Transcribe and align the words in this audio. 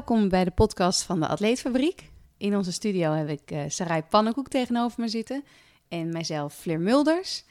Welkom 0.00 0.28
bij 0.28 0.44
de 0.44 0.50
podcast 0.50 1.02
van 1.02 1.20
de 1.20 1.26
Atleetfabriek. 1.26 2.10
In 2.36 2.56
onze 2.56 2.72
studio 2.72 3.12
heb 3.12 3.28
ik 3.28 3.50
uh, 3.50 3.62
Sarai 3.68 4.02
Pannenkoek 4.02 4.48
tegenover 4.48 5.00
me 5.00 5.08
zitten 5.08 5.44
en 5.88 6.12
mijzelf 6.12 6.54
Fleur 6.54 6.80
Mulders. 6.80 7.44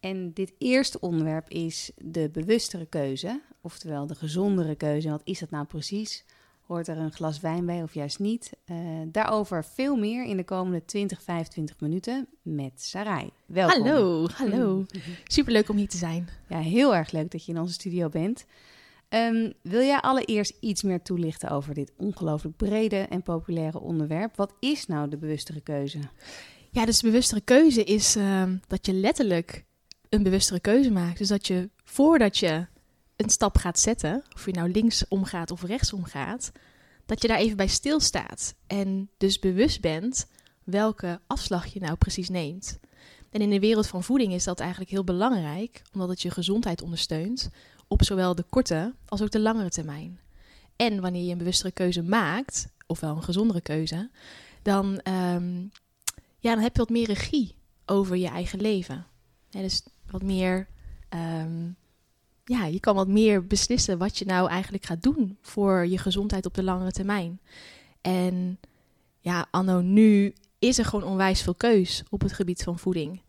En 0.00 0.32
dit 0.32 0.52
eerste 0.58 1.00
onderwerp 1.00 1.48
is 1.48 1.90
de 1.96 2.28
bewustere 2.32 2.86
keuze, 2.86 3.40
oftewel 3.60 4.06
de 4.06 4.14
gezondere 4.14 4.74
keuze. 4.74 5.10
wat 5.10 5.20
is 5.24 5.38
dat 5.38 5.50
nou 5.50 5.64
precies? 5.64 6.24
Hoort 6.66 6.88
er 6.88 6.98
een 6.98 7.12
glas 7.12 7.40
wijn 7.40 7.66
bij 7.66 7.82
of 7.82 7.94
juist 7.94 8.18
niet? 8.18 8.52
Uh, 8.66 8.78
daarover 9.06 9.64
veel 9.64 9.96
meer 9.96 10.24
in 10.24 10.36
de 10.36 10.44
komende 10.44 10.84
20, 10.84 11.22
25 11.22 11.80
minuten 11.80 12.28
met 12.42 12.82
Sarai. 12.82 13.30
Welkom. 13.46 13.82
Hallo, 13.82 14.26
hallo. 14.32 14.84
Superleuk 15.24 15.68
om 15.68 15.76
hier 15.76 15.88
te 15.88 15.96
zijn. 15.96 16.28
Ja, 16.48 16.58
heel 16.58 16.94
erg 16.94 17.10
leuk 17.10 17.30
dat 17.30 17.44
je 17.44 17.52
in 17.52 17.60
onze 17.60 17.72
studio 17.72 18.08
bent. 18.08 18.46
Um, 19.08 19.52
wil 19.62 19.80
jij 19.80 20.00
allereerst 20.00 20.56
iets 20.60 20.82
meer 20.82 21.02
toelichten 21.02 21.50
over 21.50 21.74
dit 21.74 21.92
ongelooflijk 21.96 22.56
brede 22.56 22.96
en 22.96 23.22
populaire 23.22 23.80
onderwerp? 23.80 24.36
Wat 24.36 24.54
is 24.60 24.86
nou 24.86 25.08
de 25.08 25.16
bewustere 25.16 25.60
keuze? 25.60 25.98
Ja, 26.70 26.84
dus 26.84 27.00
de 27.00 27.06
bewustere 27.06 27.40
keuze 27.40 27.84
is 27.84 28.16
uh, 28.16 28.42
dat 28.66 28.86
je 28.86 28.92
letterlijk 28.92 29.64
een 30.08 30.22
bewustere 30.22 30.60
keuze 30.60 30.90
maakt. 30.90 31.18
Dus 31.18 31.28
dat 31.28 31.46
je 31.46 31.70
voordat 31.84 32.38
je 32.38 32.66
een 33.16 33.30
stap 33.30 33.56
gaat 33.56 33.78
zetten, 33.78 34.24
of 34.34 34.46
je 34.46 34.52
nou 34.52 34.70
links 34.70 35.08
omgaat 35.08 35.50
of 35.50 35.62
rechts 35.62 35.92
omgaat, 35.92 36.52
dat 37.06 37.22
je 37.22 37.28
daar 37.28 37.38
even 37.38 37.56
bij 37.56 37.66
stilstaat. 37.66 38.54
En 38.66 39.10
dus 39.16 39.38
bewust 39.38 39.80
bent 39.80 40.26
welke 40.64 41.20
afslag 41.26 41.66
je 41.66 41.80
nou 41.80 41.96
precies 41.96 42.28
neemt. 42.28 42.78
En 43.30 43.40
in 43.40 43.50
de 43.50 43.60
wereld 43.60 43.86
van 43.86 44.02
voeding 44.02 44.32
is 44.32 44.44
dat 44.44 44.60
eigenlijk 44.60 44.90
heel 44.90 45.04
belangrijk, 45.04 45.82
omdat 45.92 46.08
het 46.08 46.22
je 46.22 46.30
gezondheid 46.30 46.82
ondersteunt 46.82 47.50
op 47.88 48.04
zowel 48.04 48.34
de 48.34 48.44
korte 48.48 48.94
als 49.06 49.22
ook 49.22 49.30
de 49.30 49.40
langere 49.40 49.70
termijn. 49.70 50.20
En 50.76 51.00
wanneer 51.00 51.24
je 51.24 51.32
een 51.32 51.38
bewustere 51.38 51.70
keuze 51.70 52.02
maakt, 52.02 52.68
ofwel 52.86 53.16
een 53.16 53.22
gezondere 53.22 53.60
keuze, 53.60 54.10
dan, 54.62 54.86
um, 54.86 55.70
ja, 56.38 56.54
dan 56.54 56.62
heb 56.62 56.72
je 56.72 56.80
wat 56.80 56.90
meer 56.90 57.06
regie 57.06 57.54
over 57.86 58.16
je 58.16 58.28
eigen 58.28 58.60
leven. 58.60 59.06
Ja, 59.50 59.60
dus 59.60 59.82
wat 60.10 60.22
meer, 60.22 60.68
um, 61.10 61.76
ja, 62.44 62.64
je 62.64 62.80
kan 62.80 62.94
wat 62.94 63.08
meer 63.08 63.46
beslissen 63.46 63.98
wat 63.98 64.18
je 64.18 64.24
nou 64.24 64.48
eigenlijk 64.48 64.84
gaat 64.84 65.02
doen 65.02 65.38
voor 65.40 65.86
je 65.86 65.98
gezondheid 65.98 66.46
op 66.46 66.54
de 66.54 66.62
langere 66.62 66.92
termijn. 66.92 67.40
En 68.00 68.58
ja, 69.18 69.46
anno 69.50 69.80
nu 69.80 70.34
is 70.58 70.78
er 70.78 70.84
gewoon 70.84 71.10
onwijs 71.10 71.42
veel 71.42 71.54
keus 71.54 72.02
op 72.10 72.20
het 72.20 72.32
gebied 72.32 72.62
van 72.62 72.78
voeding. 72.78 73.20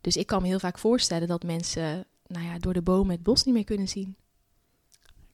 Dus 0.00 0.16
ik 0.16 0.26
kan 0.26 0.42
me 0.42 0.48
heel 0.48 0.58
vaak 0.58 0.78
voorstellen 0.78 1.28
dat 1.28 1.42
mensen 1.42 2.06
nou 2.34 2.46
ja, 2.46 2.58
door 2.58 2.72
de 2.72 2.82
bomen 2.82 3.14
het 3.14 3.22
bos 3.22 3.44
niet 3.44 3.54
meer 3.54 3.64
kunnen 3.64 3.88
zien. 3.88 4.16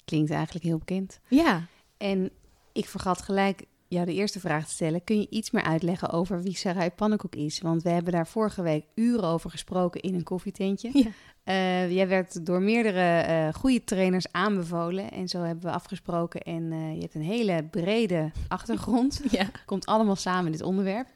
Klinkt 0.04 0.30
eigenlijk 0.30 0.64
heel 0.64 0.78
bekend. 0.78 1.20
Ja. 1.28 1.66
En 1.96 2.30
ik 2.72 2.86
vergat 2.86 3.22
gelijk 3.22 3.64
jou 3.88 4.06
de 4.06 4.14
eerste 4.14 4.40
vraag 4.40 4.66
te 4.66 4.72
stellen. 4.72 5.04
Kun 5.04 5.20
je 5.20 5.26
iets 5.30 5.50
meer 5.50 5.62
uitleggen 5.62 6.10
over 6.10 6.42
wie 6.42 6.56
Sarai 6.56 6.90
Pannenkoek 6.90 7.34
is? 7.34 7.60
Want 7.60 7.82
we 7.82 7.90
hebben 7.90 8.12
daar 8.12 8.26
vorige 8.26 8.62
week 8.62 8.84
uren 8.94 9.24
over 9.24 9.50
gesproken 9.50 10.00
in 10.00 10.14
een 10.14 10.22
koffietentje. 10.22 10.90
Ja. 10.92 11.10
Uh, 11.44 11.92
jij 11.92 12.08
werd 12.08 12.46
door 12.46 12.62
meerdere 12.62 13.26
uh, 13.28 13.54
goede 13.54 13.84
trainers 13.84 14.32
aanbevolen. 14.32 15.10
En 15.10 15.28
zo 15.28 15.42
hebben 15.42 15.64
we 15.64 15.70
afgesproken. 15.70 16.40
En 16.40 16.62
uh, 16.62 16.94
je 16.94 17.00
hebt 17.00 17.14
een 17.14 17.22
hele 17.22 17.64
brede 17.70 18.30
achtergrond. 18.48 19.22
ja. 19.30 19.50
Komt 19.66 19.86
allemaal 19.86 20.16
samen 20.16 20.46
in 20.46 20.52
dit 20.52 20.62
onderwerp. 20.62 21.08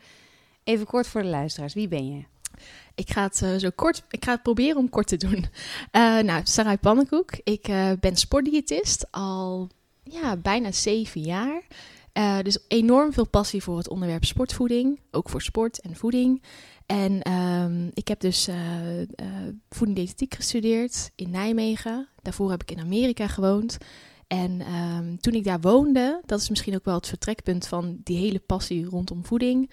Even 0.65 0.87
kort 0.87 1.07
voor 1.07 1.23
de 1.23 1.29
luisteraars. 1.29 1.75
Wie 1.75 1.89
ben 1.89 2.09
je? 2.09 2.25
Ik 2.95 3.11
ga 3.11 3.23
het 3.23 3.41
uh, 3.45 3.57
zo 3.57 3.69
kort, 3.75 4.03
ik 4.11 4.25
ga 4.25 4.33
het 4.33 4.43
proberen 4.43 4.77
om 4.77 4.89
kort 4.89 5.07
te 5.07 5.17
doen. 5.17 5.47
Uh, 5.93 6.19
nou, 6.19 6.41
Sarai 6.45 6.77
Pannenkoek. 6.77 7.31
Ik 7.45 7.69
uh, 7.69 7.91
ben 8.01 8.17
sportdiëtist 8.17 9.07
al 9.11 9.69
ja, 10.03 10.37
bijna 10.37 10.73
zeven 10.73 11.21
jaar. 11.21 11.63
dus 12.43 12.59
enorm 12.69 13.13
veel 13.13 13.29
passie 13.29 13.63
voor 13.63 13.77
het 13.77 13.89
onderwerp 13.89 14.25
sportvoeding. 14.25 15.01
Ook 15.11 15.29
voor 15.29 15.43
sport 15.43 15.81
en 15.81 15.97
voeding. 15.97 16.43
En 16.87 17.33
um, 17.33 17.91
ik 17.95 18.09
heb 18.09 18.21
dus 18.21 18.49
voedingdiëtetiek 19.71 20.35
gestudeerd 20.35 21.11
in 21.15 21.31
Nijmegen. 21.31 22.09
Daarvoor 22.23 22.51
heb 22.51 22.63
ik 22.63 22.71
in 22.71 22.81
Amerika 22.81 23.29
gewoond. 23.29 23.79
En 24.27 24.73
um, 24.75 25.21
toen 25.21 25.33
ik 25.35 25.45
daar 25.45 25.61
woonde, 25.61 26.21
dat 26.27 26.41
is 26.41 26.49
misschien 26.49 26.75
ook 26.75 26.85
wel 26.85 26.95
het 26.95 27.09
vertrekpunt 27.09 27.67
van 27.67 28.01
die 28.03 28.19
hele 28.19 28.39
passie 28.39 28.85
rondom 28.85 29.25
voeding. 29.25 29.71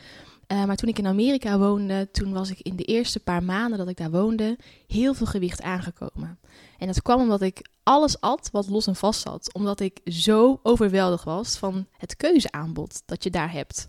Uh, 0.51 0.65
maar 0.65 0.75
toen 0.75 0.89
ik 0.89 0.97
in 0.97 1.07
Amerika 1.07 1.57
woonde, 1.57 2.09
toen 2.11 2.33
was 2.33 2.49
ik 2.49 2.59
in 2.59 2.75
de 2.75 2.83
eerste 2.83 3.19
paar 3.19 3.43
maanden 3.43 3.77
dat 3.77 3.87
ik 3.87 3.97
daar 3.97 4.11
woonde, 4.11 4.57
heel 4.87 5.13
veel 5.13 5.25
gewicht 5.25 5.61
aangekomen. 5.61 6.39
En 6.77 6.87
dat 6.87 7.01
kwam 7.01 7.21
omdat 7.21 7.41
ik 7.41 7.69
alles 7.83 8.21
at 8.21 8.49
wat 8.51 8.69
los 8.69 8.87
en 8.87 8.95
vast 8.95 9.21
zat. 9.21 9.53
Omdat 9.53 9.79
ik 9.79 9.99
zo 10.05 10.59
overweldigd 10.63 11.23
was 11.23 11.57
van 11.57 11.87
het 11.97 12.15
keuzeaanbod 12.15 13.01
dat 13.05 13.23
je 13.23 13.29
daar 13.29 13.51
hebt. 13.51 13.87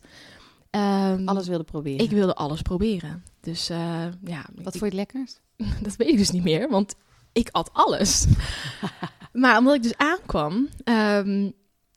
Um, 0.70 1.28
alles 1.28 1.48
wilde 1.48 1.64
proberen. 1.64 2.04
Ik 2.04 2.10
wilde 2.10 2.34
alles 2.34 2.62
proberen. 2.62 3.24
Dus 3.40 3.70
uh, 3.70 4.04
ja. 4.24 4.44
Wat 4.54 4.76
vond 4.76 4.78
je 4.78 4.84
het 4.84 4.94
lekkerst? 4.94 5.40
dat 5.82 5.96
weet 5.96 6.08
ik 6.08 6.16
dus 6.16 6.30
niet 6.30 6.42
meer, 6.42 6.68
want 6.68 6.94
ik 7.32 7.48
at 7.50 7.70
alles. 7.72 8.26
maar 9.32 9.58
omdat 9.58 9.74
ik 9.74 9.82
dus 9.82 9.96
aankwam 9.96 10.68
um, 10.84 11.52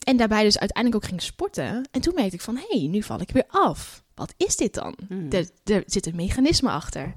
en 0.05 0.17
daarbij 0.17 0.43
dus 0.43 0.59
uiteindelijk 0.59 1.03
ook 1.03 1.09
ging 1.09 1.21
sporten. 1.21 1.88
En 1.91 2.01
toen 2.01 2.16
merkte 2.16 2.35
ik 2.35 2.41
van, 2.41 2.55
hé, 2.55 2.79
hey, 2.79 2.88
nu 2.88 3.03
val 3.03 3.21
ik 3.21 3.31
weer 3.31 3.45
af 3.47 4.03
wat 4.16 4.33
is 4.38 4.55
dit 4.55 4.73
dan? 4.73 4.97
Hmm. 5.07 5.31
Er, 5.31 5.49
er, 5.63 5.83
zit 5.85 6.05
een 6.05 6.16
mechanisme 6.16 6.69
achter. 6.69 7.13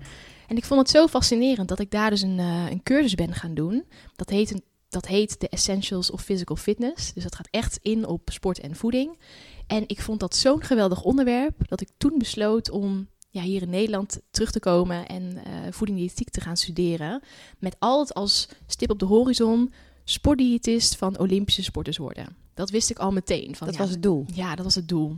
En 0.47 0.56
ik 0.56 0.65
vond 0.65 0.81
het 0.81 0.91
zo 0.91 1.06
fascinerend 1.06 1.69
dat 1.69 1.78
ik 1.78 1.91
daar 1.91 2.10
dus 2.10 2.22
een, 2.22 2.38
uh, 2.38 2.71
een 2.71 2.82
cursus 2.82 3.15
ben 3.15 3.34
gaan 3.34 3.54
doen. 3.54 3.84
Dat 4.16 4.31
heet, 4.31 4.50
een, 4.50 4.62
dat 4.88 5.06
heet 5.06 5.41
de 5.41 5.48
Essentials 5.48 6.10
of 6.10 6.22
Physical 6.22 6.56
Fitness. 6.56 7.12
Dus 7.12 7.22
dat 7.22 7.34
gaat 7.34 7.48
echt 7.50 7.78
in 7.82 8.06
op 8.06 8.31
sport 8.31 8.60
en 8.60 8.77
voeding. 8.77 9.19
En 9.66 9.84
ik 9.87 10.00
vond 10.00 10.21
dat 10.21 10.37
zo'n 10.37 10.62
geweldig 10.62 11.03
onderwerp 11.03 11.69
dat 11.69 11.81
ik 11.81 11.88
toen 11.98 12.19
besloot 12.19 12.71
om 12.71 13.09
ja, 13.31 13.43
hier 13.43 13.62
in 13.62 13.71
Nederland 13.71 14.21
terug 14.31 14.50
te 14.50 14.60
komen 14.60 15.06
en 15.06 15.22
uh, 15.22 15.43
voedingdiëtiek 15.71 16.31
te 16.31 16.41
gaan 16.41 16.56
studeren. 16.56 17.22
Met 17.59 17.77
altijd 17.78 18.15
als 18.15 18.48
stip 18.66 18.91
op 18.91 18.98
de 18.98 19.04
horizon 19.04 19.72
sportdiëtist 20.11 20.97
van 20.97 21.19
Olympische 21.19 21.63
sporters 21.63 21.97
worden. 21.97 22.37
Dat 22.55 22.71
wist 22.71 22.91
ik 22.91 22.99
al 22.99 23.13
meteen. 23.13 23.57
Van, 23.57 23.67
dat 23.67 23.77
ja, 23.77 23.83
was 23.83 23.91
het 23.91 24.03
doel? 24.03 24.27
Ja, 24.35 24.55
dat 24.55 24.65
was 24.65 24.75
het 24.75 24.89
doel. 24.89 25.17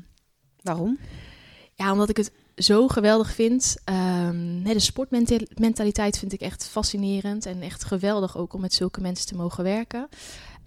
Waarom? 0.63 0.99
Ja, 1.75 1.93
omdat 1.93 2.09
ik 2.09 2.17
het 2.17 2.33
zo 2.57 2.89
geweldig 2.89 3.33
vind. 3.33 3.77
Um, 3.85 4.63
de 4.63 4.79
sportmentaliteit 4.79 6.19
vind 6.19 6.33
ik 6.33 6.41
echt 6.41 6.67
fascinerend 6.67 7.47
en 7.47 7.63
echt 7.63 7.85
geweldig 7.85 8.37
ook 8.37 8.53
om 8.53 8.61
met 8.61 8.75
zulke 8.75 9.01
mensen 9.01 9.27
te 9.27 9.37
mogen 9.37 9.65
werken. 9.65 10.09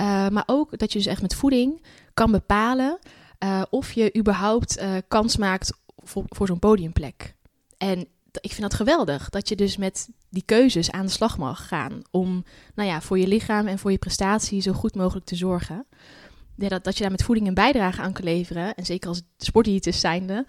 Uh, 0.01 0.27
maar 0.29 0.43
ook 0.45 0.77
dat 0.77 0.91
je 0.91 0.97
dus 0.97 1.07
echt 1.07 1.21
met 1.21 1.35
voeding 1.35 1.85
kan 2.13 2.31
bepalen 2.31 2.99
uh, 3.43 3.61
of 3.69 3.91
je 3.91 4.17
überhaupt 4.17 4.79
uh, 4.79 4.95
kans 5.07 5.37
maakt 5.37 5.73
voor, 5.97 6.23
voor 6.27 6.47
zo'n 6.47 6.59
podiumplek. 6.59 7.35
En 7.77 8.07
ik 8.41 8.49
vind 8.49 8.61
dat 8.61 8.73
geweldig, 8.73 9.29
dat 9.29 9.49
je 9.49 9.55
dus 9.55 9.77
met 9.77 10.09
die 10.29 10.43
keuzes 10.45 10.91
aan 10.91 11.05
de 11.05 11.11
slag 11.11 11.37
mag 11.37 11.67
gaan 11.67 12.01
om 12.11 12.43
nou 12.75 12.89
ja, 12.89 13.01
voor 13.01 13.19
je 13.19 13.27
lichaam 13.27 13.67
en 13.67 13.79
voor 13.79 13.91
je 13.91 13.97
prestatie 13.97 14.61
zo 14.61 14.71
goed 14.71 14.95
mogelijk 14.95 15.25
te 15.25 15.35
zorgen. 15.35 15.85
Ja, 16.55 16.69
dat, 16.69 16.83
dat 16.83 16.95
je 16.95 17.01
daar 17.01 17.11
met 17.11 17.23
voeding 17.23 17.47
een 17.47 17.53
bijdrage 17.53 18.01
aan 18.01 18.13
kan 18.13 18.23
leveren. 18.23 18.75
En 18.75 18.85
zeker 18.85 19.09
als 19.09 19.21
sportdiëtist 19.37 19.99
zijnde, 19.99 20.45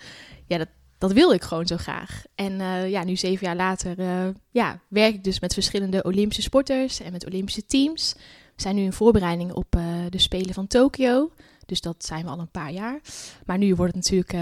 ja, 0.47 0.59
dat, 0.59 0.69
dat 0.99 1.13
wil 1.13 1.33
ik 1.33 1.43
gewoon 1.43 1.67
zo 1.67 1.77
graag. 1.77 2.25
En 2.35 2.53
uh, 2.53 2.91
ja, 2.91 3.05
nu 3.05 3.17
zeven 3.17 3.47
jaar 3.47 3.57
later 3.57 3.99
uh, 3.99 4.35
ja, 4.51 4.81
werk 4.89 5.15
ik 5.15 5.25
dus 5.25 5.41
met 5.41 5.55
verschillende 5.55 6.03
Olympische 6.03 6.43
sporters 6.43 7.01
en 7.01 7.13
met 7.13 7.27
Olympische 7.27 7.67
teams. 7.67 8.15
We 8.57 8.63
zijn 8.63 8.75
nu 8.75 8.83
in 8.83 8.93
voorbereiding 8.93 9.53
op 9.53 9.77
uh, 9.77 9.85
de 10.11 10.19
Spelen 10.19 10.55
van 10.55 10.67
Tokio. 10.67 11.31
Dus 11.67 11.81
dat 11.81 12.05
zijn 12.05 12.25
we 12.25 12.31
al 12.31 12.39
een 12.39 12.51
paar 12.51 12.73
jaar. 12.73 13.01
Maar 13.47 13.59
nu 13.59 13.75
wordt 13.75 13.95
het 13.95 14.03
natuurlijk 14.03 14.33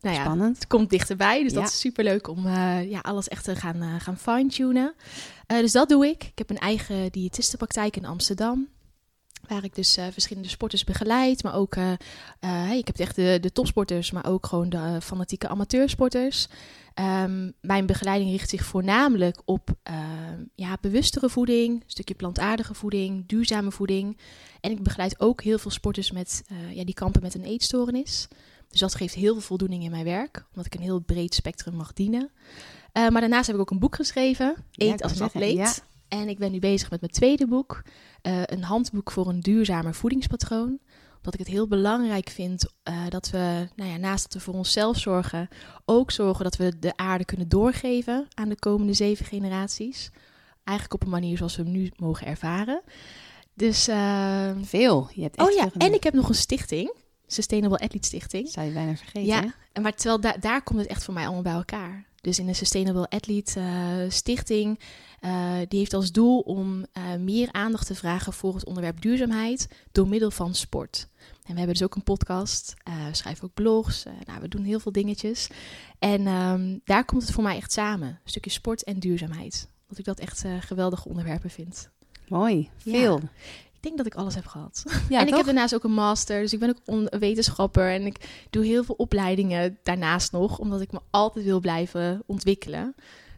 nou 0.00 0.14
ja, 0.16 0.22
spannend. 0.22 0.54
Het 0.54 0.66
komt 0.66 0.90
dichterbij. 0.90 1.42
Dus 1.42 1.52
ja. 1.52 1.60
dat 1.60 1.68
is 1.68 1.80
super 1.80 2.04
leuk 2.04 2.28
om 2.28 2.48
ja, 2.88 2.98
alles 3.02 3.28
echt 3.28 3.44
te 3.44 3.56
gaan, 3.56 4.00
gaan 4.00 4.18
fine-tunen. 4.18 4.94
dus 5.46 5.72
dat 5.72 5.88
doe 5.88 6.06
ik. 6.06 6.24
Ik 6.24 6.38
heb 6.38 6.50
een 6.50 6.58
eigen 6.58 7.12
diëtistenpraktijk 7.12 7.96
in 7.96 8.04
Amsterdam. 8.04 8.68
Waar 9.48 9.64
ik 9.64 9.74
dus 9.74 9.98
verschillende 10.12 10.48
sporters 10.48 10.84
begeleid. 10.84 11.42
Maar 11.42 11.54
ook, 11.54 11.76
ik 12.72 12.86
heb 12.86 12.98
echt 12.98 13.16
de, 13.16 13.38
de 13.40 13.52
topsporters, 13.52 14.10
maar 14.10 14.26
ook 14.26 14.46
gewoon 14.46 14.68
de 14.68 14.98
fanatieke 15.02 15.48
amateursporters. 15.48 16.48
Um, 17.24 17.52
mijn 17.60 17.86
begeleiding 17.86 18.30
richt 18.30 18.50
zich 18.50 18.64
voornamelijk 18.64 19.42
op 19.44 19.70
ja, 20.54 20.78
bewustere 20.80 21.30
voeding, 21.30 21.74
een 21.74 21.82
stukje 21.86 22.14
plantaardige 22.14 22.74
voeding, 22.74 23.26
duurzame 23.26 23.70
voeding. 23.70 24.18
En 24.60 24.70
ik 24.70 24.82
begeleid 24.82 25.20
ook 25.20 25.42
heel 25.42 25.58
veel 25.58 25.70
sporters 25.70 26.10
met, 26.10 26.44
ja, 26.70 26.84
die 26.84 26.94
kampen 26.94 27.22
met 27.22 27.34
een 27.34 27.44
eetstoornis. 27.44 28.28
Dus 28.68 28.80
dat 28.80 28.94
geeft 28.94 29.14
heel 29.14 29.32
veel 29.32 29.42
voldoening 29.42 29.84
in 29.84 29.90
mijn 29.90 30.04
werk, 30.04 30.44
omdat 30.48 30.66
ik 30.66 30.74
een 30.74 30.86
heel 30.86 31.00
breed 31.00 31.34
spectrum 31.34 31.74
mag 31.74 31.92
dienen. 31.92 32.30
maar 32.92 33.20
daarnaast 33.20 33.46
heb 33.46 33.54
ik 33.54 33.60
ook 33.60 33.70
een 33.70 33.78
boek 33.78 33.94
geschreven, 33.94 34.54
Eet 34.72 34.98
ja, 34.98 35.04
als 35.04 35.18
een 35.18 35.26
atleet. 35.26 35.56
Ja. 35.56 35.74
En 36.08 36.28
ik 36.28 36.38
ben 36.38 36.52
nu 36.52 36.58
bezig 36.58 36.90
met 36.90 37.00
mijn 37.00 37.12
tweede 37.12 37.46
boek. 37.46 37.82
Uh, 38.22 38.42
een 38.44 38.62
handboek 38.62 39.10
voor 39.10 39.28
een 39.28 39.40
duurzamer 39.40 39.94
voedingspatroon. 39.94 40.78
Omdat 41.16 41.34
ik 41.34 41.38
het 41.38 41.48
heel 41.48 41.68
belangrijk 41.68 42.28
vind 42.28 42.72
uh, 42.84 43.08
dat 43.08 43.30
we, 43.30 43.68
nou 43.76 43.90
ja, 43.90 43.96
naast 43.96 44.22
dat 44.22 44.32
we 44.32 44.40
voor 44.40 44.54
onszelf 44.54 44.98
zorgen, 44.98 45.48
ook 45.84 46.10
zorgen 46.10 46.44
dat 46.44 46.56
we 46.56 46.78
de 46.78 46.96
aarde 46.96 47.24
kunnen 47.24 47.48
doorgeven 47.48 48.26
aan 48.34 48.48
de 48.48 48.58
komende 48.58 48.92
zeven 48.92 49.26
generaties. 49.26 50.10
Eigenlijk 50.64 51.00
op 51.00 51.02
een 51.02 51.12
manier 51.12 51.36
zoals 51.36 51.56
we 51.56 51.62
hem 51.62 51.72
nu 51.72 51.90
mogen 51.96 52.26
ervaren. 52.26 52.82
Dus 53.58 53.88
uh, 53.88 54.50
veel. 54.62 55.08
Je 55.14 55.22
hebt 55.22 55.36
echt 55.36 55.48
oh 55.48 55.54
ja, 55.54 55.70
en 55.78 55.94
ik 55.94 56.02
heb 56.04 56.14
nog 56.14 56.28
een 56.28 56.34
stichting. 56.34 56.94
Sustainable 57.26 57.78
Athlete 57.78 58.06
Stichting. 58.06 58.48
Zou 58.48 58.66
je 58.66 58.72
bijna 58.72 58.96
vergeten. 58.96 59.24
Ja, 59.24 59.54
en 59.72 59.82
maar 59.82 59.94
terwijl 59.94 60.20
da- 60.20 60.36
daar 60.40 60.62
komt 60.62 60.78
het 60.78 60.88
echt 60.88 61.04
voor 61.04 61.14
mij 61.14 61.24
allemaal 61.24 61.42
bij 61.42 61.52
elkaar. 61.52 62.06
Dus 62.20 62.38
in 62.38 62.46
de 62.46 62.54
Sustainable 62.54 63.08
Athlete 63.08 63.60
eh, 63.60 64.10
Stichting, 64.10 64.80
eh, 65.20 65.52
die 65.68 65.78
heeft 65.78 65.94
als 65.94 66.12
doel 66.12 66.40
om 66.40 66.86
eh, 66.92 67.14
meer 67.14 67.48
aandacht 67.52 67.86
te 67.86 67.94
vragen 67.94 68.32
voor 68.32 68.54
het 68.54 68.64
onderwerp 68.64 69.00
duurzaamheid 69.00 69.68
door 69.92 70.08
middel 70.08 70.30
van 70.30 70.54
sport. 70.54 71.08
En 71.20 71.52
we 71.52 71.58
hebben 71.58 71.76
dus 71.76 71.82
ook 71.82 71.94
een 71.94 72.02
podcast, 72.02 72.74
we 72.84 73.14
schrijven 73.14 73.44
ook 73.44 73.54
blogs, 73.54 74.04
nou, 74.26 74.40
we 74.40 74.48
doen 74.48 74.64
heel 74.64 74.80
veel 74.80 74.92
dingetjes. 74.92 75.48
En 75.98 76.26
ehm, 76.26 76.78
daar 76.84 77.04
komt 77.04 77.22
het 77.22 77.30
voor 77.30 77.42
mij 77.42 77.56
echt 77.56 77.72
samen, 77.72 78.08
een 78.08 78.18
stukje 78.24 78.50
sport 78.50 78.84
en 78.84 78.98
duurzaamheid. 78.98 79.68
Dat 79.88 79.98
ik 79.98 80.04
dat 80.04 80.18
echt 80.18 80.44
geweldige 80.60 81.08
onderwerpen 81.08 81.50
vind. 81.50 81.90
Mooi, 82.28 82.68
Ja. 82.82 82.92
veel. 82.98 83.20
Ik 83.74 83.84
denk 83.84 83.96
dat 83.96 84.06
ik 84.06 84.14
alles 84.14 84.34
heb 84.34 84.46
gehad. 84.46 84.84
Ja, 85.08 85.18
en 85.20 85.26
ik 85.26 85.34
heb 85.34 85.44
daarnaast 85.44 85.74
ook 85.74 85.84
een 85.84 85.92
master, 85.92 86.40
dus 86.40 86.52
ik 86.52 86.58
ben 86.58 86.76
ook 86.88 87.08
wetenschapper 87.18 87.90
en 87.90 88.06
ik 88.06 88.46
doe 88.50 88.64
heel 88.64 88.84
veel 88.84 88.94
opleidingen 88.94 89.78
daarnaast 89.82 90.32
nog, 90.32 90.58
omdat 90.58 90.80
ik 90.80 90.92
me 90.92 90.98
altijd 91.10 91.44
wil 91.44 91.60
blijven 91.60 92.22
ontwikkelen. 92.26 92.94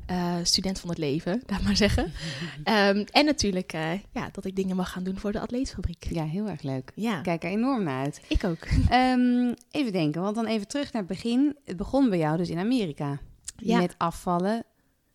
Eh, 0.07 0.35
student 0.43 0.79
van 0.81 0.89
het 0.89 0.99
leven, 0.99 1.43
laat 1.47 1.63
maar 1.63 1.77
zeggen. 1.77 2.13
Ehm, 2.65 3.05
en 3.11 3.25
natuurlijk 3.25 3.73
eh, 3.73 3.93
ja, 4.13 4.29
dat 4.33 4.45
ik 4.45 4.57
dingen 4.57 4.77
mag 4.77 4.91
gaan 4.93 5.03
doen 5.05 5.19
voor 5.19 5.33
de 5.33 5.41
atleetfabriek. 5.41 6.07
Ja, 6.11 6.25
heel 6.25 6.49
erg 6.49 6.63
leuk. 6.63 6.93
Ja, 6.95 7.17
Ik 7.17 7.23
kijk 7.23 7.45
er 7.45 7.51
enorm 7.51 7.83
naar 7.83 8.05
uit. 8.05 8.21
ik 8.29 8.45
ook. 8.45 8.67
Ehm, 8.89 9.55
even 9.71 9.93
denken, 9.93 10.23
want 10.23 10.35
dan 10.35 10.47
even 10.47 10.69
terug 10.69 10.93
naar 10.93 11.03
het 11.03 11.11
begin. 11.11 11.57
Het 11.65 11.77
begon 11.77 12.09
bij 12.09 12.19
jou 12.19 12.37
dus 12.37 12.49
in 12.49 12.59
Amerika. 12.59 13.19
Ja. 13.57 13.79
Met 13.79 13.95
afvallen, 13.99 14.65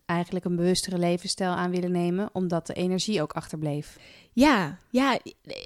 eigenlijk 0.06 0.44
een 0.44 0.56
bewustere 0.56 0.98
levensstijl 0.98 1.50
aan 1.50 1.70
willen 1.70 1.92
nemen, 1.92 2.28
omdat 2.32 2.66
de 2.66 2.72
energie 2.74 3.22
ook 3.22 3.32
achterbleef. 3.32 3.96
Ja, 4.32 4.78
ja, 4.90 5.18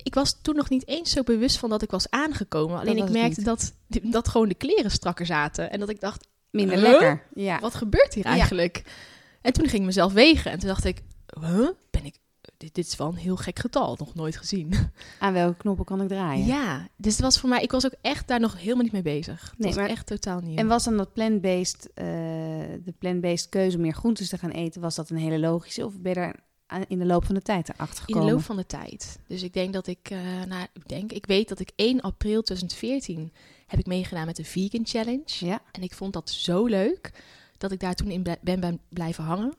ik 0.03 0.15
was 0.15 0.37
toen 0.43 0.57
nog 0.57 0.69
niet 0.69 0.89
eens 0.89 1.11
zo 1.11 1.23
bewust 1.23 1.59
van 1.59 1.71
dat 1.71 1.83
ik 1.83 1.91
was 1.91 2.11
aangekomen. 2.11 2.79
Alleen 2.81 2.97
ik 2.97 3.11
merkte 3.11 3.43
dat, 3.43 3.73
dat 4.03 4.29
gewoon 4.29 4.49
de 4.49 4.55
kleren 4.55 4.91
strakker 4.91 5.27
zaten. 5.27 5.71
En 5.71 5.81
dat 5.81 5.89
ik 5.89 6.01
dacht, 6.01 6.29
Minder 6.51 6.79
Huh? 6.79 6.89
lekker. 6.91 7.27
Ja. 7.35 7.59
wat 7.61 7.75
gebeurt 7.75 8.15
hier 8.15 8.25
Ja. 8.25 8.31
eigenlijk? 8.31 8.83
En 9.43 9.53
toen 9.53 9.65
ging 9.69 9.81
ik 9.81 9.87
mezelf 9.87 10.13
wegen 10.13 10.51
en 10.51 10.59
toen 10.59 10.69
dacht 10.69 10.85
ik, 10.85 11.03
huh? 11.41 11.69
Dit, 12.61 12.75
dit 12.75 12.87
is 12.87 12.97
wel 12.97 13.09
een 13.09 13.15
heel 13.17 13.37
gek 13.37 13.59
getal, 13.59 13.97
nog 13.99 14.15
nooit 14.15 14.37
gezien. 14.37 14.73
Aan 15.19 15.33
welke 15.33 15.57
knoppen 15.57 15.85
kan 15.85 16.03
ik 16.03 16.09
draaien? 16.09 16.47
Ja, 16.47 16.89
dus 16.97 17.13
het 17.13 17.23
was 17.23 17.39
voor 17.39 17.49
mij, 17.49 17.63
ik 17.63 17.71
was 17.71 17.85
ook 17.87 17.95
echt 18.01 18.29
daar 18.29 18.41
nog 18.41 18.59
helemaal 18.59 18.83
niet 18.83 18.93
mee 18.93 19.03
bezig. 19.03 19.41
Het 19.51 19.59
Nee, 19.59 19.69
was 19.69 19.77
maar- 19.81 19.89
echt 19.89 20.07
totaal 20.07 20.41
nieuw. 20.41 20.57
En 20.57 20.67
was 20.67 20.85
dan 20.85 20.97
dat 20.97 21.13
plant-based, 21.13 21.91
eh, 21.95 22.05
de 22.85 22.95
plant-based 22.99 23.49
keuze 23.49 23.77
om 23.77 23.83
meer 23.83 23.93
groentes 23.95 24.29
te 24.29 24.39
gaan 24.39 24.51
eten, 24.51 24.81
was 24.81 24.95
dat 24.95 25.11
een 25.11 25.17
hele 25.17 25.39
logische? 25.39 25.85
Of 25.87 25.99
ben 26.01 26.13
je 26.13 26.19
daar 26.19 26.85
in 26.89 26.99
de 26.99 27.05
loop 27.07 27.25
van 27.25 27.35
de 27.35 27.43
tijd 27.43 27.69
erachter 27.69 27.99
in 27.99 28.05
gekomen? 28.05 28.27
de 28.29 28.33
loop 28.35 28.43
van 28.43 28.57
de 28.57 28.67
tijd. 28.67 29.19
Dus 29.27 29.43
ik 29.43 29.53
denk 29.53 29.73
dat 29.73 29.87
ik, 29.87 30.11
eh 30.11 30.19
nou, 30.49 30.67
ik 30.73 30.89
denk, 30.89 31.13
ik 31.13 31.27
weet 31.27 31.49
dat 31.49 31.61
ik 31.61 31.71
1 31.77 32.01
april 32.01 32.43
2014 32.43 33.33
heb 33.67 33.79
ik 33.79 33.87
meegedaan 33.87 34.27
met 34.27 34.37
de 34.37 34.45
Vegan 34.45 34.87
Challenge. 34.87 35.23
Ja, 35.47 35.63
En 35.73 35.83
ik 35.83 35.95
vond 35.95 36.13
dat 36.13 36.31
zo 36.31 36.67
leuk 36.67 37.13
dat 37.59 37.73
ik 37.73 37.81
daar 37.81 37.95
toen 37.95 38.11
in 38.11 38.27
ben 38.41 38.81
blijven 38.89 39.25
hangen. 39.25 39.53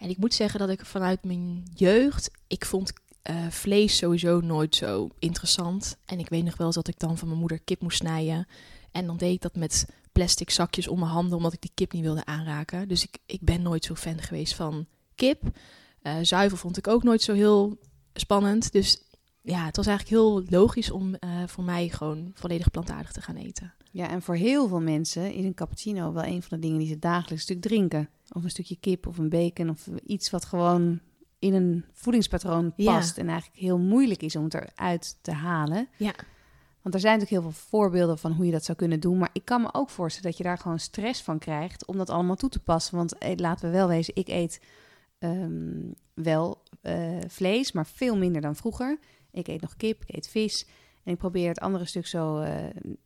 En 0.00 0.08
ik 0.08 0.18
moet 0.18 0.34
zeggen 0.34 0.60
dat 0.60 0.68
ik 0.68 0.86
vanuit 0.86 1.24
mijn 1.24 1.62
jeugd, 1.74 2.30
ik 2.46 2.64
vond 2.64 2.92
eh, 3.22 3.46
vlees 3.50 3.96
sowieso 3.96 4.40
nooit 4.40 4.76
zo 4.76 5.08
interessant. 5.18 5.96
En 6.04 6.18
ik 6.18 6.28
weet 6.28 6.44
nog 6.44 6.56
wel 6.56 6.72
dat 6.72 6.88
ik 6.88 6.98
dan 6.98 7.18
van 7.18 7.28
mijn 7.28 7.40
moeder 7.40 7.60
kip 7.60 7.80
moest 7.82 7.96
snijden. 7.96 8.46
En 8.92 9.06
dan 9.06 9.16
deed 9.16 9.34
ik 9.34 9.40
dat 9.40 9.56
met 9.56 9.86
plastic 10.12 10.50
zakjes 10.50 10.88
om 10.88 10.98
mijn 10.98 11.10
handen, 11.10 11.36
omdat 11.36 11.52
ik 11.52 11.60
die 11.60 11.70
kip 11.74 11.92
niet 11.92 12.02
wilde 12.02 12.24
aanraken. 12.24 12.88
Dus 12.88 13.02
ik, 13.02 13.18
ik 13.26 13.40
ben 13.40 13.62
nooit 13.62 13.84
zo 13.84 13.94
fan 13.94 14.22
geweest 14.22 14.54
van 14.54 14.86
kip. 15.14 15.42
Eh, 16.02 16.16
zuivel 16.22 16.58
vond 16.58 16.76
ik 16.76 16.88
ook 16.88 17.02
nooit 17.02 17.22
zo 17.22 17.32
heel 17.32 17.78
spannend. 18.14 18.72
Dus 18.72 19.02
ja, 19.42 19.64
het 19.64 19.76
was 19.76 19.86
eigenlijk 19.86 20.16
heel 20.16 20.44
logisch 20.48 20.90
om 20.90 21.14
eh, 21.14 21.42
voor 21.46 21.64
mij 21.64 21.88
gewoon 21.88 22.30
volledig 22.34 22.70
plantaardig 22.70 23.12
te 23.12 23.22
gaan 23.22 23.36
eten. 23.36 23.74
Ja, 23.90 24.08
en 24.10 24.22
voor 24.22 24.34
heel 24.34 24.68
veel 24.68 24.80
mensen 24.80 25.32
is 25.32 25.44
een 25.44 25.54
cappuccino 25.54 26.12
wel 26.12 26.24
een 26.24 26.42
van 26.42 26.56
de 26.60 26.66
dingen 26.66 26.78
die 26.78 26.88
ze 26.88 26.98
dagelijks 26.98 27.42
stuk 27.42 27.60
drinken. 27.60 28.08
Of 28.32 28.44
een 28.44 28.50
stukje 28.50 28.76
kip 28.80 29.06
of 29.06 29.18
een 29.18 29.28
bacon 29.28 29.70
of 29.70 29.88
iets 30.06 30.30
wat 30.30 30.44
gewoon 30.44 31.00
in 31.38 31.54
een 31.54 31.84
voedingspatroon 31.92 32.72
Ja. 32.76 32.94
past. 32.94 33.18
En 33.18 33.28
eigenlijk 33.28 33.60
heel 33.60 33.78
moeilijk 33.78 34.22
is 34.22 34.36
om 34.36 34.44
het 34.44 34.54
eruit 34.54 35.18
te 35.22 35.32
halen. 35.32 35.88
Ja. 35.96 36.14
Want 36.82 36.94
er 36.94 37.00
zijn 37.00 37.18
natuurlijk 37.18 37.42
heel 37.42 37.52
veel 37.52 37.66
voorbeelden 37.68 38.18
van 38.18 38.32
hoe 38.32 38.44
je 38.46 38.52
dat 38.52 38.64
zou 38.64 38.78
kunnen 38.78 39.00
doen. 39.00 39.18
Maar 39.18 39.30
ik 39.32 39.44
kan 39.44 39.62
me 39.62 39.74
ook 39.74 39.90
voorstellen 39.90 40.28
dat 40.28 40.38
je 40.38 40.44
daar 40.44 40.58
gewoon 40.58 40.78
stress 40.78 41.22
van 41.22 41.38
krijgt 41.38 41.86
om 41.86 41.96
dat 41.96 42.10
allemaal 42.10 42.36
toe 42.36 42.48
te 42.48 42.60
passen. 42.60 42.96
Want 42.96 43.18
eh, 43.18 43.32
laten 43.36 43.70
we 43.70 43.76
wel 43.76 43.88
wezen, 43.88 44.16
ik 44.16 44.28
eet 44.28 44.60
ehm, 45.18 45.92
wel 46.14 46.62
eh, 46.80 47.16
vlees, 47.28 47.72
maar 47.72 47.86
veel 47.86 48.16
minder 48.16 48.40
dan 48.40 48.56
vroeger. 48.56 48.98
Ik 49.30 49.48
eet 49.48 49.60
nog 49.60 49.76
kip, 49.76 50.02
ik 50.06 50.16
eet 50.16 50.28
vis. 50.28 50.66
En 51.04 51.12
ik 51.12 51.18
probeer 51.18 51.48
het 51.48 51.60
andere 51.60 51.84
stuk 51.84 52.06
zo, 52.06 52.38
eh, 52.38 52.54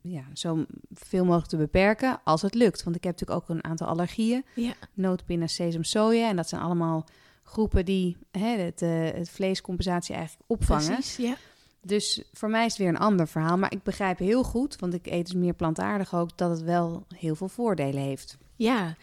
ja, 0.01 0.25
zo 0.33 0.65
veel 0.95 1.25
mogelijk 1.25 1.49
te 1.49 1.57
beperken 1.57 2.21
als 2.25 2.43
het 2.43 2.55
lukt. 2.55 2.83
Want 2.83 2.97
ik 2.97 3.05
heb 3.05 3.13
natuurlijk 3.13 3.41
ook 3.41 3.57
een 3.57 3.65
aantal 3.65 3.87
allergieën. 3.87 4.45
Ja. 4.55 4.73
Nootbinnen, 4.95 5.49
sesam, 5.49 5.85
soja. 5.85 6.29
En 6.29 6.37
dat 6.37 6.49
zijn 6.49 6.61
allemaal 6.61 7.07
groepen 7.43 7.85
die 7.85 8.17
hè, 8.31 8.57
het, 8.59 8.83
eh, 8.83 9.11
het 9.13 9.31
vleescompensatie 9.31 10.15
eigenlijk 10.15 10.51
opvangen. 10.51 10.93
Precies, 10.93 11.17
ja. 11.17 11.37
Dus 11.83 12.23
voor 12.33 12.49
mij 12.51 12.65
is 12.65 12.73
het 12.73 12.81
weer 12.81 12.89
een 12.89 12.99
ander 12.99 13.29
verhaal. 13.29 13.59
Maar 13.59 13.73
ik 13.73 13.83
begrijp 13.83 14.19
heel 14.19 14.43
goed, 14.43 14.77
want 14.79 14.95
ik 14.95 15.07
eet 15.07 15.27
dus 15.27 15.35
meer 15.35 15.55
plantaardig 15.55 16.15
ook, 16.15 16.39
dat 16.39 16.51
het 16.51 16.63
wel 16.63 17.07
heel 17.17 17.35
veel 17.35 17.49
voordelen 17.49 18.03
heeft. 18.03 18.37
Ja, 18.57 18.97